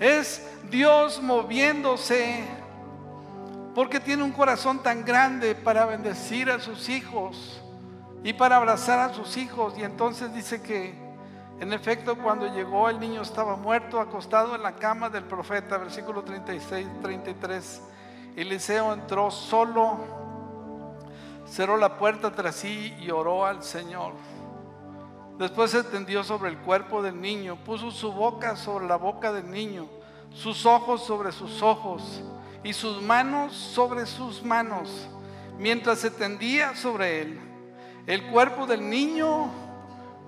Es 0.00 0.42
Dios 0.70 1.20
moviéndose 1.22 2.42
porque 3.74 4.00
tiene 4.00 4.22
un 4.22 4.32
corazón 4.32 4.82
tan 4.82 5.04
grande 5.04 5.54
para 5.54 5.84
bendecir 5.84 6.50
a 6.50 6.58
sus 6.58 6.88
hijos 6.88 7.60
y 8.24 8.32
para 8.32 8.56
abrazar 8.56 8.98
a 8.98 9.12
sus 9.12 9.36
hijos. 9.36 9.74
Y 9.76 9.82
entonces 9.82 10.32
dice 10.34 10.62
que 10.62 10.94
en 11.60 11.74
efecto 11.74 12.16
cuando 12.16 12.46
llegó 12.46 12.88
el 12.88 12.98
niño 12.98 13.20
estaba 13.20 13.56
muerto, 13.56 14.00
acostado 14.00 14.54
en 14.54 14.62
la 14.62 14.76
cama 14.76 15.10
del 15.10 15.24
profeta, 15.24 15.76
versículo 15.76 16.24
36, 16.24 16.88
33. 17.02 17.82
Eliseo 18.36 18.94
entró 18.94 19.30
solo, 19.30 19.98
cerró 21.46 21.76
la 21.76 21.98
puerta 21.98 22.32
tras 22.32 22.56
sí 22.56 22.96
y 23.00 23.10
oró 23.10 23.44
al 23.44 23.62
Señor. 23.62 24.14
Después 25.40 25.72
se 25.72 25.82
tendió 25.82 26.22
sobre 26.22 26.50
el 26.50 26.58
cuerpo 26.58 27.02
del 27.02 27.20
niño, 27.20 27.56
puso 27.64 27.90
su 27.90 28.12
boca 28.12 28.54
sobre 28.54 28.86
la 28.86 28.96
boca 28.96 29.32
del 29.32 29.50
niño 29.50 29.88
sus 30.32 30.64
ojos 30.64 31.04
sobre 31.04 31.32
sus 31.32 31.62
ojos 31.62 32.22
y 32.62 32.72
sus 32.72 33.02
manos 33.02 33.54
sobre 33.54 34.06
sus 34.06 34.42
manos, 34.42 35.08
mientras 35.58 35.98
se 35.98 36.10
tendía 36.10 36.74
sobre 36.76 37.22
él. 37.22 37.40
El 38.06 38.26
cuerpo 38.26 38.66
del 38.66 38.88
niño 38.88 39.50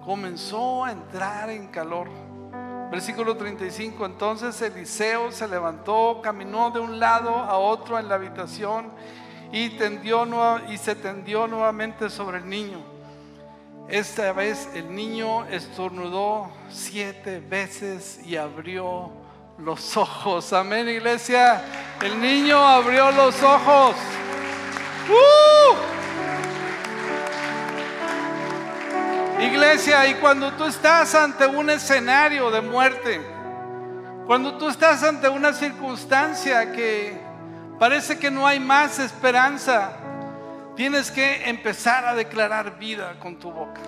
comenzó 0.05 0.85
a 0.85 0.93
entrar 0.93 1.51
en 1.51 1.69
calor. 1.69 2.09
Versículo 2.91 3.37
35, 3.37 4.05
entonces 4.05 4.61
Eliseo 4.61 5.33
se 5.33 5.49
levantó, 5.49 6.21
caminó 6.23 6.71
de 6.71 6.81
un 6.81 7.01
lado 7.01 7.31
a 7.31 7.57
otro 7.57 7.99
en 7.99 8.09
la 8.09 8.17
habitación 8.17 8.93
y, 9.51 9.71
tendió, 9.71 10.27
y 10.69 10.77
se 10.77 10.95
tendió 10.95 11.47
nuevamente 11.47 12.11
sobre 12.11 12.39
el 12.39 12.49
niño. 12.49 12.92
Esta 13.93 14.33
vez 14.33 14.69
el 14.75 14.95
niño 14.95 15.45
estornudó 15.49 16.51
siete 16.71 17.41
veces 17.41 18.21
y 18.25 18.37
abrió 18.37 19.13
los 19.59 19.99
ojos. 19.99 20.51
Amén, 20.55 20.89
iglesia. 20.89 21.63
El 22.01 22.19
niño 22.19 22.57
abrió 22.57 23.11
los 23.11 23.43
ojos. 23.43 23.95
¡Uh! 25.11 25.75
Iglesia, 29.43 30.07
y 30.07 30.15
cuando 30.15 30.55
tú 30.55 30.65
estás 30.65 31.15
ante 31.15 31.47
un 31.47 31.69
escenario 31.69 32.51
de 32.51 32.63
muerte, 32.63 33.21
cuando 34.27 34.57
tú 34.57 34.71
estás 34.71 35.03
ante 35.03 35.29
una 35.29 35.53
circunstancia 35.53 36.73
que 36.73 37.21
parece 37.79 38.19
que 38.19 38.31
no 38.31 38.47
hay 38.47 38.59
más 38.59 38.99
esperanza, 38.99 39.99
tienes 40.77 41.11
que 41.11 41.49
empezar 41.49 42.05
a 42.05 42.15
declarar 42.15 42.79
vida 42.79 43.15
con 43.21 43.37
tu 43.37 43.51
boca. 43.51 43.81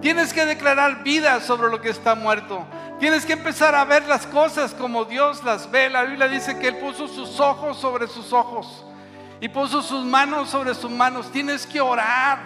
Tienes 0.00 0.32
que 0.32 0.46
declarar 0.46 1.02
vida 1.02 1.40
sobre 1.40 1.70
lo 1.70 1.80
que 1.80 1.90
está 1.90 2.14
muerto. 2.14 2.66
Tienes 2.98 3.26
que 3.26 3.34
empezar 3.34 3.74
a 3.74 3.84
ver 3.84 4.06
las 4.06 4.26
cosas 4.26 4.72
como 4.72 5.04
Dios 5.04 5.44
las 5.44 5.70
ve. 5.70 5.90
La 5.90 6.04
Biblia 6.04 6.28
dice 6.28 6.58
que 6.58 6.68
Él 6.68 6.76
puso 6.76 7.06
sus 7.06 7.38
ojos 7.38 7.78
sobre 7.78 8.06
sus 8.08 8.32
ojos 8.32 8.84
y 9.40 9.48
puso 9.48 9.82
sus 9.82 10.04
manos 10.04 10.48
sobre 10.48 10.74
sus 10.74 10.90
manos. 10.90 11.30
Tienes 11.30 11.66
que 11.66 11.80
orar 11.80 12.38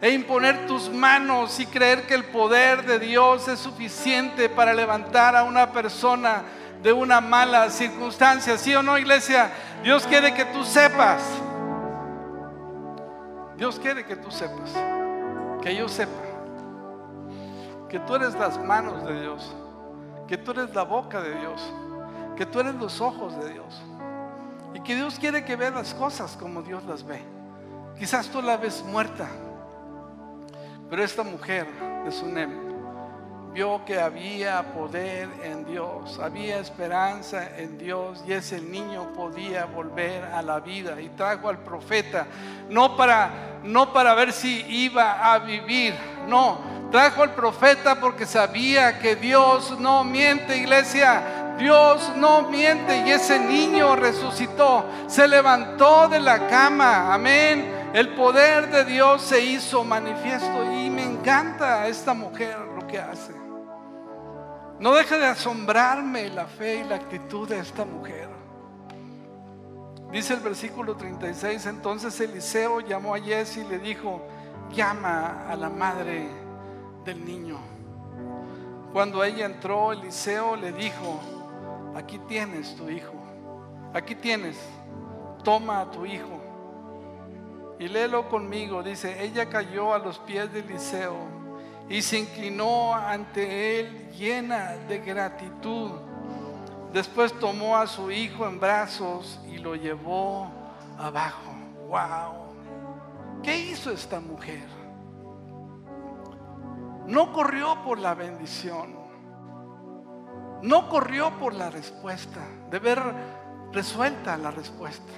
e 0.00 0.10
imponer 0.10 0.66
tus 0.66 0.90
manos 0.90 1.60
y 1.60 1.66
creer 1.66 2.06
que 2.06 2.14
el 2.14 2.24
poder 2.24 2.84
de 2.84 2.98
Dios 2.98 3.48
es 3.48 3.58
suficiente 3.58 4.48
para 4.48 4.72
levantar 4.72 5.36
a 5.36 5.44
una 5.44 5.72
persona 5.72 6.42
de 6.82 6.92
una 6.92 7.20
mala 7.20 7.68
circunstancia. 7.70 8.56
¿Sí 8.56 8.74
o 8.74 8.82
no, 8.82 8.98
iglesia? 8.98 9.50
Dios 9.82 10.06
quiere 10.06 10.32
que 10.34 10.44
tú 10.46 10.64
sepas. 10.64 11.22
Dios 13.56 13.78
quiere 13.78 14.04
que 14.04 14.16
tú 14.16 14.30
sepas. 14.30 14.72
Que 15.62 15.74
yo 15.74 15.88
sepa 15.88 16.34
que 17.94 18.00
tú 18.00 18.16
eres 18.16 18.34
las 18.34 18.58
manos 18.58 19.04
de 19.04 19.20
Dios, 19.20 19.54
que 20.26 20.36
tú 20.36 20.50
eres 20.50 20.74
la 20.74 20.82
boca 20.82 21.22
de 21.22 21.32
Dios, 21.38 21.72
que 22.36 22.44
tú 22.44 22.58
eres 22.58 22.74
los 22.74 23.00
ojos 23.00 23.36
de 23.38 23.52
Dios. 23.52 23.82
Y 24.74 24.80
que 24.80 24.96
Dios 24.96 25.16
quiere 25.16 25.44
que 25.44 25.54
veas 25.54 25.72
las 25.72 25.94
cosas 25.94 26.36
como 26.36 26.62
Dios 26.62 26.82
las 26.86 27.06
ve. 27.06 27.22
Quizás 27.96 28.26
tú 28.26 28.42
la 28.42 28.56
ves 28.56 28.82
muerta, 28.84 29.28
pero 30.90 31.04
esta 31.04 31.22
mujer 31.22 31.68
de 32.04 32.10
Sunem 32.10 32.63
vio 33.54 33.84
que 33.86 33.98
había 33.98 34.74
poder 34.74 35.28
en 35.44 35.64
Dios, 35.64 36.18
había 36.18 36.58
esperanza 36.58 37.56
en 37.56 37.78
Dios 37.78 38.22
y 38.26 38.32
ese 38.32 38.60
niño 38.60 39.12
podía 39.14 39.64
volver 39.64 40.24
a 40.24 40.42
la 40.42 40.60
vida 40.60 41.00
y 41.00 41.08
trajo 41.10 41.48
al 41.48 41.58
profeta 41.58 42.26
no 42.68 42.96
para 42.96 43.60
no 43.62 43.92
para 43.94 44.14
ver 44.14 44.32
si 44.32 44.62
iba 44.68 45.32
a 45.32 45.38
vivir, 45.38 45.94
no, 46.28 46.74
Trajo 46.94 47.24
al 47.24 47.34
profeta 47.34 47.96
porque 47.96 48.24
sabía 48.24 49.00
que 49.00 49.16
Dios 49.16 49.76
no 49.80 50.04
miente, 50.04 50.56
iglesia. 50.56 51.24
Dios 51.58 52.12
no 52.14 52.42
miente 52.42 52.98
y 53.04 53.10
ese 53.10 53.40
niño 53.40 53.96
resucitó, 53.96 54.84
se 55.08 55.26
levantó 55.26 56.08
de 56.08 56.20
la 56.20 56.46
cama, 56.46 57.12
amén. 57.12 57.90
El 57.92 58.10
poder 58.14 58.70
de 58.70 58.84
Dios 58.84 59.22
se 59.22 59.40
hizo 59.40 59.82
manifiesto 59.82 60.72
y 60.72 60.88
me 60.88 61.02
encanta 61.02 61.88
esta 61.88 62.14
mujer 62.14 62.58
lo 62.76 62.86
que 62.86 63.00
hace. 63.00 63.43
No 64.78 64.92
deja 64.92 65.18
de 65.18 65.26
asombrarme 65.26 66.28
la 66.30 66.46
fe 66.46 66.80
y 66.80 66.84
la 66.84 66.96
actitud 66.96 67.48
de 67.48 67.58
esta 67.58 67.84
mujer. 67.84 68.28
Dice 70.10 70.34
el 70.34 70.40
versículo 70.40 70.96
36, 70.96 71.66
entonces 71.66 72.18
Eliseo 72.20 72.80
llamó 72.80 73.14
a 73.14 73.20
Jesse 73.20 73.58
y 73.58 73.64
le 73.64 73.78
dijo, 73.78 74.22
llama 74.72 75.48
a 75.48 75.56
la 75.56 75.68
madre 75.68 76.28
del 77.04 77.24
niño. 77.24 77.58
Cuando 78.92 79.22
ella 79.24 79.46
entró, 79.46 79.92
Eliseo 79.92 80.56
le 80.56 80.72
dijo, 80.72 81.20
aquí 81.96 82.18
tienes 82.28 82.74
tu 82.76 82.88
hijo, 82.88 83.14
aquí 83.92 84.14
tienes, 84.14 84.56
toma 85.42 85.80
a 85.80 85.90
tu 85.90 86.04
hijo. 86.04 86.40
Y 87.78 87.88
léelo 87.88 88.28
conmigo, 88.28 88.82
dice, 88.82 89.22
ella 89.22 89.48
cayó 89.48 89.94
a 89.94 89.98
los 89.98 90.18
pies 90.20 90.52
de 90.52 90.60
Eliseo 90.60 91.43
y 91.88 92.02
se 92.02 92.18
inclinó 92.18 92.94
ante 92.94 93.80
él 93.80 94.10
llena 94.12 94.76
de 94.88 94.98
gratitud. 94.98 95.90
Después 96.92 97.32
tomó 97.38 97.76
a 97.76 97.86
su 97.86 98.10
hijo 98.10 98.46
en 98.46 98.60
brazos 98.60 99.40
y 99.48 99.58
lo 99.58 99.74
llevó 99.74 100.50
abajo. 100.98 101.52
¡Wow! 101.88 103.42
¿Qué 103.42 103.58
hizo 103.58 103.90
esta 103.90 104.20
mujer? 104.20 104.84
no 107.06 107.32
corrió 107.32 107.82
por 107.84 107.98
la 107.98 108.14
bendición, 108.14 108.96
no 110.62 110.88
corrió 110.88 111.38
por 111.38 111.54
la 111.54 111.70
respuesta, 111.70 112.40
de 112.70 112.78
ver 112.78 113.00
resuelta 113.72 114.36
la 114.36 114.50
respuesta. 114.50 115.12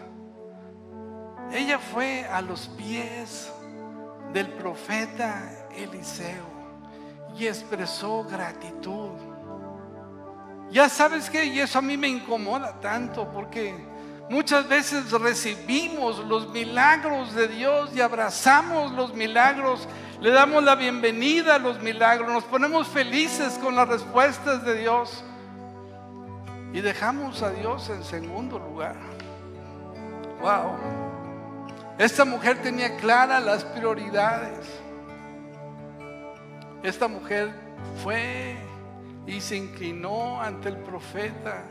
ella 1.52 1.78
fue 1.78 2.24
a 2.24 2.40
los 2.40 2.68
pies 2.68 3.52
del 4.32 4.48
profeta 4.48 5.68
Eliseo 5.76 6.55
y 7.38 7.46
expresó 7.46 8.24
gratitud. 8.24 9.10
Ya 10.70 10.88
sabes 10.88 11.30
que, 11.30 11.44
y 11.44 11.60
eso 11.60 11.78
a 11.78 11.82
mí 11.82 11.96
me 11.96 12.08
incomoda 12.08 12.80
tanto 12.80 13.28
porque 13.28 13.74
muchas 14.28 14.68
veces 14.68 15.10
recibimos 15.12 16.18
los 16.18 16.48
milagros 16.48 17.34
de 17.34 17.48
Dios 17.48 17.90
y 17.94 18.00
abrazamos 18.00 18.92
los 18.92 19.14
milagros, 19.14 19.86
le 20.20 20.30
damos 20.30 20.64
la 20.64 20.74
bienvenida 20.74 21.56
a 21.56 21.58
los 21.58 21.80
milagros, 21.80 22.32
nos 22.32 22.44
ponemos 22.44 22.88
felices 22.88 23.58
con 23.62 23.76
las 23.76 23.88
respuestas 23.88 24.64
de 24.64 24.78
Dios 24.78 25.24
y 26.72 26.80
dejamos 26.80 27.42
a 27.42 27.50
Dios 27.50 27.88
en 27.90 28.02
segundo 28.02 28.58
lugar. 28.58 28.96
Wow. 30.40 30.76
Esta 31.98 32.24
mujer 32.24 32.60
tenía 32.60 32.96
claras 32.96 33.42
las 33.42 33.64
prioridades. 33.64 34.85
Esta 36.86 37.08
mujer 37.08 37.52
fue 38.00 38.54
y 39.26 39.40
se 39.40 39.56
inclinó 39.56 40.40
ante 40.40 40.68
el 40.68 40.76
profeta 40.76 41.64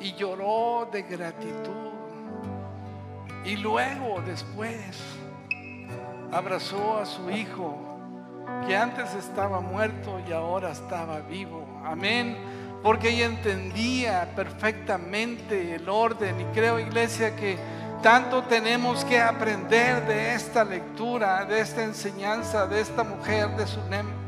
y 0.00 0.14
lloró 0.14 0.88
de 0.90 1.02
gratitud. 1.02 1.92
Y 3.44 3.58
luego, 3.58 4.22
después, 4.24 4.96
abrazó 6.32 6.96
a 6.96 7.04
su 7.04 7.28
hijo, 7.28 7.76
que 8.66 8.74
antes 8.74 9.12
estaba 9.12 9.60
muerto 9.60 10.18
y 10.26 10.32
ahora 10.32 10.70
estaba 10.70 11.20
vivo. 11.20 11.66
Amén. 11.84 12.34
Porque 12.82 13.10
ella 13.10 13.26
entendía 13.26 14.32
perfectamente 14.34 15.74
el 15.74 15.86
orden. 15.90 16.40
Y 16.40 16.44
creo, 16.54 16.78
iglesia, 16.78 17.36
que 17.36 17.58
tanto 18.02 18.44
tenemos 18.44 19.04
que 19.04 19.20
aprender 19.20 20.06
de 20.06 20.32
esta 20.32 20.64
lectura, 20.64 21.44
de 21.44 21.60
esta 21.60 21.84
enseñanza, 21.84 22.66
de 22.66 22.80
esta 22.80 23.04
mujer 23.04 23.50
de 23.56 23.66
Sunem. 23.66 24.23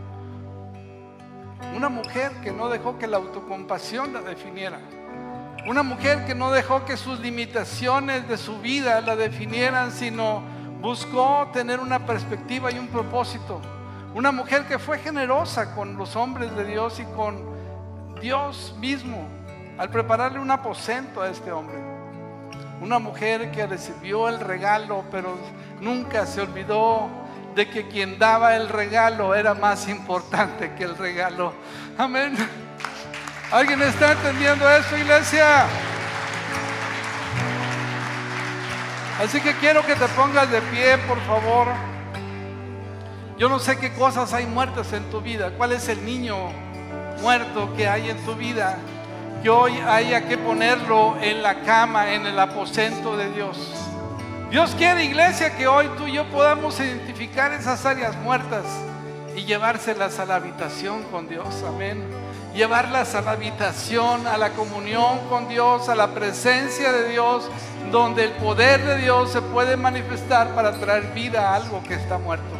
Una 1.76 1.90
mujer 1.90 2.32
que 2.42 2.52
no 2.52 2.70
dejó 2.70 2.96
que 2.96 3.06
la 3.06 3.18
autocompasión 3.18 4.14
la 4.14 4.22
definiera. 4.22 4.80
Una 5.68 5.82
mujer 5.82 6.24
que 6.24 6.34
no 6.34 6.50
dejó 6.50 6.86
que 6.86 6.96
sus 6.96 7.20
limitaciones 7.20 8.26
de 8.26 8.38
su 8.38 8.58
vida 8.60 8.98
la 9.02 9.14
definieran, 9.14 9.92
sino 9.92 10.42
buscó 10.80 11.50
tener 11.52 11.78
una 11.80 12.06
perspectiva 12.06 12.72
y 12.72 12.78
un 12.78 12.88
propósito. 12.88 13.60
Una 14.14 14.32
mujer 14.32 14.64
que 14.66 14.78
fue 14.78 14.98
generosa 15.00 15.74
con 15.74 15.98
los 15.98 16.16
hombres 16.16 16.56
de 16.56 16.64
Dios 16.64 16.98
y 16.98 17.04
con 17.14 17.44
Dios 18.22 18.74
mismo 18.78 19.28
al 19.76 19.90
prepararle 19.90 20.38
un 20.38 20.50
aposento 20.50 21.20
a 21.20 21.28
este 21.28 21.52
hombre. 21.52 21.76
Una 22.80 22.98
mujer 22.98 23.50
que 23.50 23.66
recibió 23.66 24.30
el 24.30 24.40
regalo, 24.40 25.04
pero 25.10 25.36
nunca 25.82 26.24
se 26.24 26.40
olvidó 26.40 27.10
de 27.56 27.70
que 27.70 27.88
quien 27.88 28.18
daba 28.18 28.54
el 28.54 28.68
regalo 28.68 29.34
era 29.34 29.54
más 29.54 29.88
importante 29.88 30.74
que 30.74 30.84
el 30.84 30.96
regalo. 30.96 31.54
Amén. 31.96 32.36
¿Alguien 33.50 33.80
está 33.80 34.12
entendiendo 34.12 34.68
eso, 34.68 34.96
iglesia? 34.98 35.64
Así 39.18 39.40
que 39.40 39.54
quiero 39.54 39.84
que 39.86 39.94
te 39.94 40.06
pongas 40.08 40.50
de 40.50 40.60
pie, 40.60 40.98
por 41.08 41.18
favor. 41.22 41.68
Yo 43.38 43.48
no 43.48 43.58
sé 43.58 43.78
qué 43.78 43.90
cosas 43.94 44.34
hay 44.34 44.44
muertas 44.44 44.92
en 44.92 45.10
tu 45.10 45.22
vida. 45.22 45.52
¿Cuál 45.56 45.72
es 45.72 45.88
el 45.88 46.04
niño 46.04 46.36
muerto 47.22 47.74
que 47.74 47.88
hay 47.88 48.10
en 48.10 48.22
tu 48.26 48.34
vida? 48.34 48.76
Que 49.42 49.48
hoy 49.48 49.78
haya 49.78 50.28
que 50.28 50.36
ponerlo 50.36 51.16
en 51.22 51.42
la 51.42 51.62
cama, 51.62 52.12
en 52.12 52.26
el 52.26 52.38
aposento 52.38 53.16
de 53.16 53.32
Dios. 53.32 53.85
Dios 54.50 54.76
quiere, 54.76 55.04
iglesia, 55.04 55.56
que 55.56 55.66
hoy 55.66 55.88
tú 55.98 56.06
y 56.06 56.12
yo 56.12 56.30
podamos 56.30 56.78
identificar 56.78 57.52
esas 57.52 57.84
áreas 57.84 58.14
muertas 58.18 58.64
y 59.34 59.44
llevárselas 59.44 60.20
a 60.20 60.24
la 60.24 60.36
habitación 60.36 61.02
con 61.10 61.28
Dios. 61.28 61.64
Amén. 61.66 62.04
Llevarlas 62.54 63.16
a 63.16 63.22
la 63.22 63.32
habitación, 63.32 64.24
a 64.28 64.36
la 64.36 64.50
comunión 64.50 65.18
con 65.28 65.48
Dios, 65.48 65.88
a 65.88 65.96
la 65.96 66.14
presencia 66.14 66.92
de 66.92 67.08
Dios, 67.08 67.50
donde 67.90 68.24
el 68.24 68.32
poder 68.32 68.84
de 68.84 68.98
Dios 68.98 69.32
se 69.32 69.42
puede 69.42 69.76
manifestar 69.76 70.54
para 70.54 70.72
traer 70.78 71.12
vida 71.12 71.50
a 71.50 71.56
algo 71.56 71.82
que 71.82 71.94
está 71.94 72.16
muerto. 72.16 72.54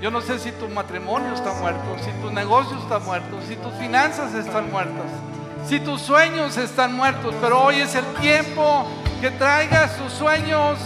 Yo 0.00 0.10
no 0.10 0.22
sé 0.22 0.38
si 0.38 0.50
tu 0.52 0.66
matrimonio 0.70 1.34
está 1.34 1.52
muerto, 1.52 1.94
si 2.02 2.10
tu 2.22 2.32
negocio 2.32 2.76
está 2.78 2.98
muerto, 2.98 3.38
si 3.46 3.54
tus 3.56 3.74
finanzas 3.74 4.34
están 4.34 4.72
muertas, 4.72 5.10
si 5.68 5.78
tus 5.78 6.00
sueños 6.00 6.56
están 6.56 6.94
muertos, 6.94 7.34
pero 7.40 7.64
hoy 7.64 7.80
es 7.80 7.94
el 7.94 8.06
tiempo 8.14 8.86
que 9.20 9.30
traigas 9.30 9.96
tus 9.98 10.12
sueños 10.14 10.78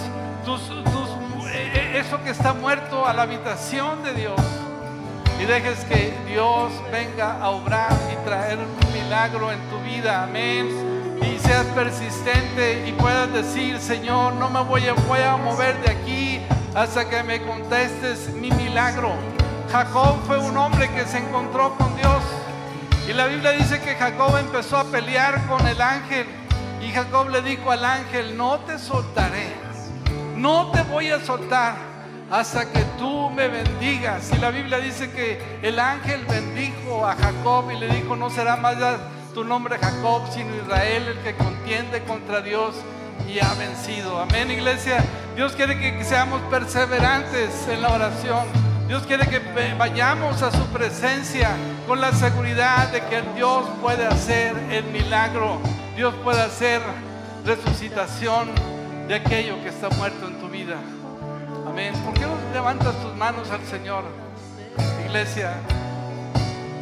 eh, 0.49 1.72
eh, 1.74 1.92
eso 1.99 2.22
que 2.22 2.30
está 2.30 2.53
muerto 2.53 3.05
a 3.05 3.12
la 3.12 3.22
habitación 3.22 4.05
de 4.05 4.14
Dios 4.14 4.40
y 5.40 5.44
dejes 5.44 5.84
que 5.86 6.16
Dios 6.28 6.70
venga 6.92 7.42
a 7.42 7.51
obrar 7.51 7.92
y 8.12 8.24
traer 8.24 8.59
un 8.59 8.92
milagro 8.92 9.51
en 9.51 9.59
tu 9.68 9.80
vida. 9.80 10.22
Amén. 10.22 11.18
Y 11.20 11.36
seas 11.40 11.66
persistente 11.74 12.86
y 12.86 12.92
puedas 12.92 13.32
decir, 13.32 13.80
Señor, 13.80 14.34
no 14.34 14.49
me 14.49 14.62
voy 14.62 14.86
a, 14.86 14.92
voy 14.92 15.18
a 15.18 15.36
mover 15.36 15.82
de 15.82 15.90
aquí 15.90 16.40
hasta 16.76 17.09
que 17.09 17.24
me 17.24 17.42
contestes 17.42 18.28
mi 18.28 18.53
milagro. 18.53 19.14
Jacob 19.72 20.14
fue 20.28 20.38
un 20.38 20.57
hombre 20.57 20.88
que 20.92 21.05
se 21.07 21.18
encontró 21.18 21.74
con 21.76 21.97
Dios. 21.97 22.22
Y 23.09 23.12
la 23.14 23.26
Biblia 23.26 23.51
dice 23.51 23.80
que 23.80 23.97
Jacob 23.97 24.36
empezó 24.36 24.76
a 24.76 24.84
pelear 24.84 25.44
con 25.49 25.66
el 25.66 25.82
ángel. 25.82 26.26
Y 26.80 26.92
Jacob 26.92 27.30
le 27.30 27.42
dijo 27.42 27.72
al 27.72 27.84
ángel, 27.84 28.36
no 28.36 28.61
te 28.61 28.78
soltaré 28.78 29.66
no 30.37 30.70
te 30.70 30.82
voy 30.82 31.11
a 31.11 31.20
soltar 31.24 31.74
hasta 32.30 32.70
que 32.70 32.80
tú 32.99 33.30
me 33.30 33.49
bendigas. 33.49 34.30
Y 34.32 34.39
la 34.39 34.51
Biblia 34.51 34.78
dice 34.78 35.11
que 35.11 35.41
el 35.62 35.78
ángel 35.78 36.24
bendijo 36.26 37.07
a 37.07 37.14
Jacob 37.14 37.70
y 37.70 37.78
le 37.78 37.89
dijo, 37.89 38.16
no 38.16 38.30
será 38.30 38.57
más 38.57 38.76
tu 39.34 39.45
nombre 39.45 39.78
Jacob, 39.78 40.22
sino 40.32 40.55
Israel, 40.57 41.09
el 41.09 41.18
que 41.18 41.34
contiende 41.34 42.03
contra 42.05 42.41
Dios 42.41 42.74
y 43.28 43.39
ha 43.39 43.53
vencido. 43.55 44.18
Amén, 44.20 44.51
iglesia. 44.51 45.05
Dios 45.34 45.53
quiere 45.53 45.78
que 45.78 46.05
seamos 46.05 46.41
perseverantes 46.51 47.68
en 47.68 47.82
la 47.82 47.93
oración. 47.93 48.47
Dios 48.89 49.03
quiere 49.05 49.26
que 49.28 49.41
vayamos 49.76 50.43
a 50.43 50.53
su 50.53 50.64
presencia 50.68 51.51
con 51.87 52.01
la 52.01 52.12
seguridad 52.12 52.89
de 52.89 53.01
que 53.03 53.20
Dios 53.34 53.64
puede 53.82 54.07
hacer 54.07 54.57
el 54.70 54.84
milagro. 54.84 55.61
Dios 55.97 56.14
puede 56.22 56.41
hacer 56.41 56.80
resucitación 57.45 58.76
de 59.09 59.15
aquello 59.15 59.63
que 59.63 59.69
está 59.69 59.89
muerto 59.91 60.27
en 60.27 60.41
tu 60.41 60.49
vida. 60.49 60.77
Amén. 61.67 61.95
¿Por 62.05 62.15
qué 62.15 62.23
no 62.23 62.35
levantas 62.53 62.95
tus 63.03 63.15
manos 63.15 63.51
al 63.51 63.65
Señor, 63.65 64.05
iglesia? 65.05 65.55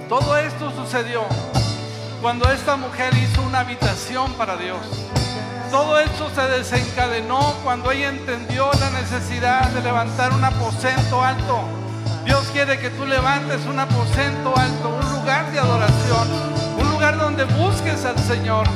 Todo 0.09 0.37
esto 0.39 0.71
sucedió 0.71 1.23
cuando 2.23 2.51
esta 2.51 2.77
mujer 2.77 3.13
hizo 3.15 3.43
una 3.43 3.61
habitación 3.61 4.33
para 4.35 4.57
Dios. 4.57 4.79
Todo 5.71 5.99
esto 5.99 6.31
se 6.35 6.43
desencadenó 6.43 7.55
cuando 7.63 7.91
ella 7.91 8.09
entendió 8.09 8.71
la 8.81 8.91
necesidad 8.91 9.69
de 9.71 9.83
levantar 9.83 10.33
un 10.33 10.45
aposento 10.45 11.23
alto. 11.23 11.63
Dios 12.25 12.49
quiere 12.53 12.79
que 12.79 12.89
tú 12.91 13.05
levantes 13.05 13.67
un 13.67 13.79
aposento 13.79 14.57
alto, 14.57 14.89
un 14.89 15.13
lugar 15.19 15.51
de 15.53 15.59
adoración, 15.59 16.29
un 16.79 16.91
lugar 16.91 17.19
donde 17.19 17.45
busques 17.45 18.05
al 18.07 18.19
Señor, 18.21 18.67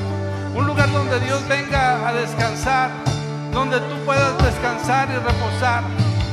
un 0.54 0.66
lugar 0.66 0.92
donde 0.92 1.18
Dios 1.20 1.46
venga 1.48 2.06
a 2.06 2.12
descansar 2.12 2.90
donde 3.52 3.80
tú 3.80 3.96
puedas 4.04 4.36
descansar 4.42 5.08
y 5.10 5.16
reposar, 5.16 5.82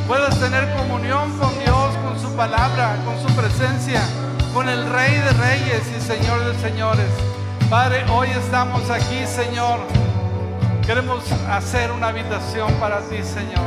puedas 0.08 0.40
tener 0.40 0.74
comunión 0.76 1.38
con 1.38 1.52
Dios, 1.60 1.96
con 2.04 2.20
su 2.20 2.36
palabra, 2.36 2.96
con 3.06 3.20
su 3.22 3.34
presencia, 3.36 4.02
con 4.54 4.70
el 4.70 4.90
Rey 4.92 5.14
de 5.16 5.32
Reyes 5.32 5.84
y 5.98 6.02
Señor 6.02 6.46
de 6.46 6.60
Señores. 6.60 7.10
Padre, 7.70 8.06
hoy 8.12 8.30
estamos 8.30 8.90
aquí, 8.90 9.26
Señor. 9.26 9.80
Queremos 10.86 11.24
hacer 11.50 11.92
una 11.92 12.10
habitación 12.10 12.72
para 12.74 13.00
ti, 13.02 13.24
Señor. 13.24 13.66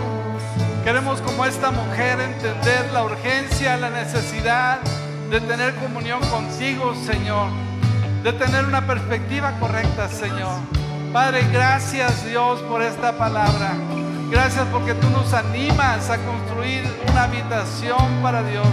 Queremos 0.84 1.20
como 1.20 1.44
esta 1.44 1.70
mujer 1.70 2.20
entender 2.20 2.90
la 2.92 3.02
urgencia, 3.02 3.76
la 3.76 3.90
necesidad 3.90 4.78
de 5.30 5.40
tener 5.40 5.74
comunión 5.74 6.20
contigo, 6.30 6.94
Señor. 7.04 7.48
De 8.22 8.32
tener 8.32 8.64
una 8.64 8.86
perspectiva 8.86 9.52
correcta, 9.58 10.08
Señor. 10.08 10.77
Padre, 11.12 11.46
gracias 11.50 12.26
Dios 12.26 12.60
por 12.62 12.82
esta 12.82 13.16
palabra. 13.16 13.72
Gracias 14.30 14.66
porque 14.70 14.94
tú 14.94 15.08
nos 15.10 15.32
animas 15.32 16.10
a 16.10 16.18
construir 16.18 16.84
una 17.10 17.24
habitación 17.24 18.20
para 18.22 18.42
Dios. 18.42 18.66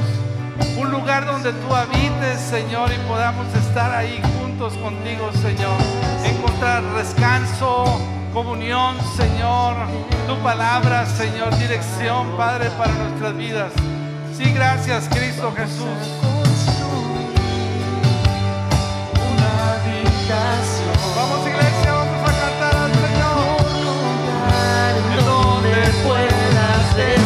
Un 0.77 0.91
lugar 0.91 1.25
donde 1.25 1.53
tú 1.53 1.73
habites, 1.73 2.39
Señor, 2.39 2.91
y 2.91 2.97
podamos 3.07 3.47
estar 3.55 3.93
ahí 3.93 4.21
juntos 4.37 4.73
contigo, 4.73 5.31
Señor. 5.41 5.77
Encontrar 6.25 6.83
descanso, 6.97 7.85
comunión, 8.33 8.97
Señor. 9.15 9.75
Tu 10.27 10.35
palabra, 10.43 11.05
Señor. 11.05 11.57
Dirección, 11.57 12.35
Padre, 12.35 12.69
para 12.77 12.91
nuestras 12.91 13.37
vidas. 13.37 13.71
Sí, 14.35 14.51
gracias, 14.51 15.07
Cristo 15.09 15.53
Jesús. 15.55 16.25
Vamos, 21.15 21.47
iglesia. 21.47 21.94
puedas 26.05 26.95
decir. 26.95 27.24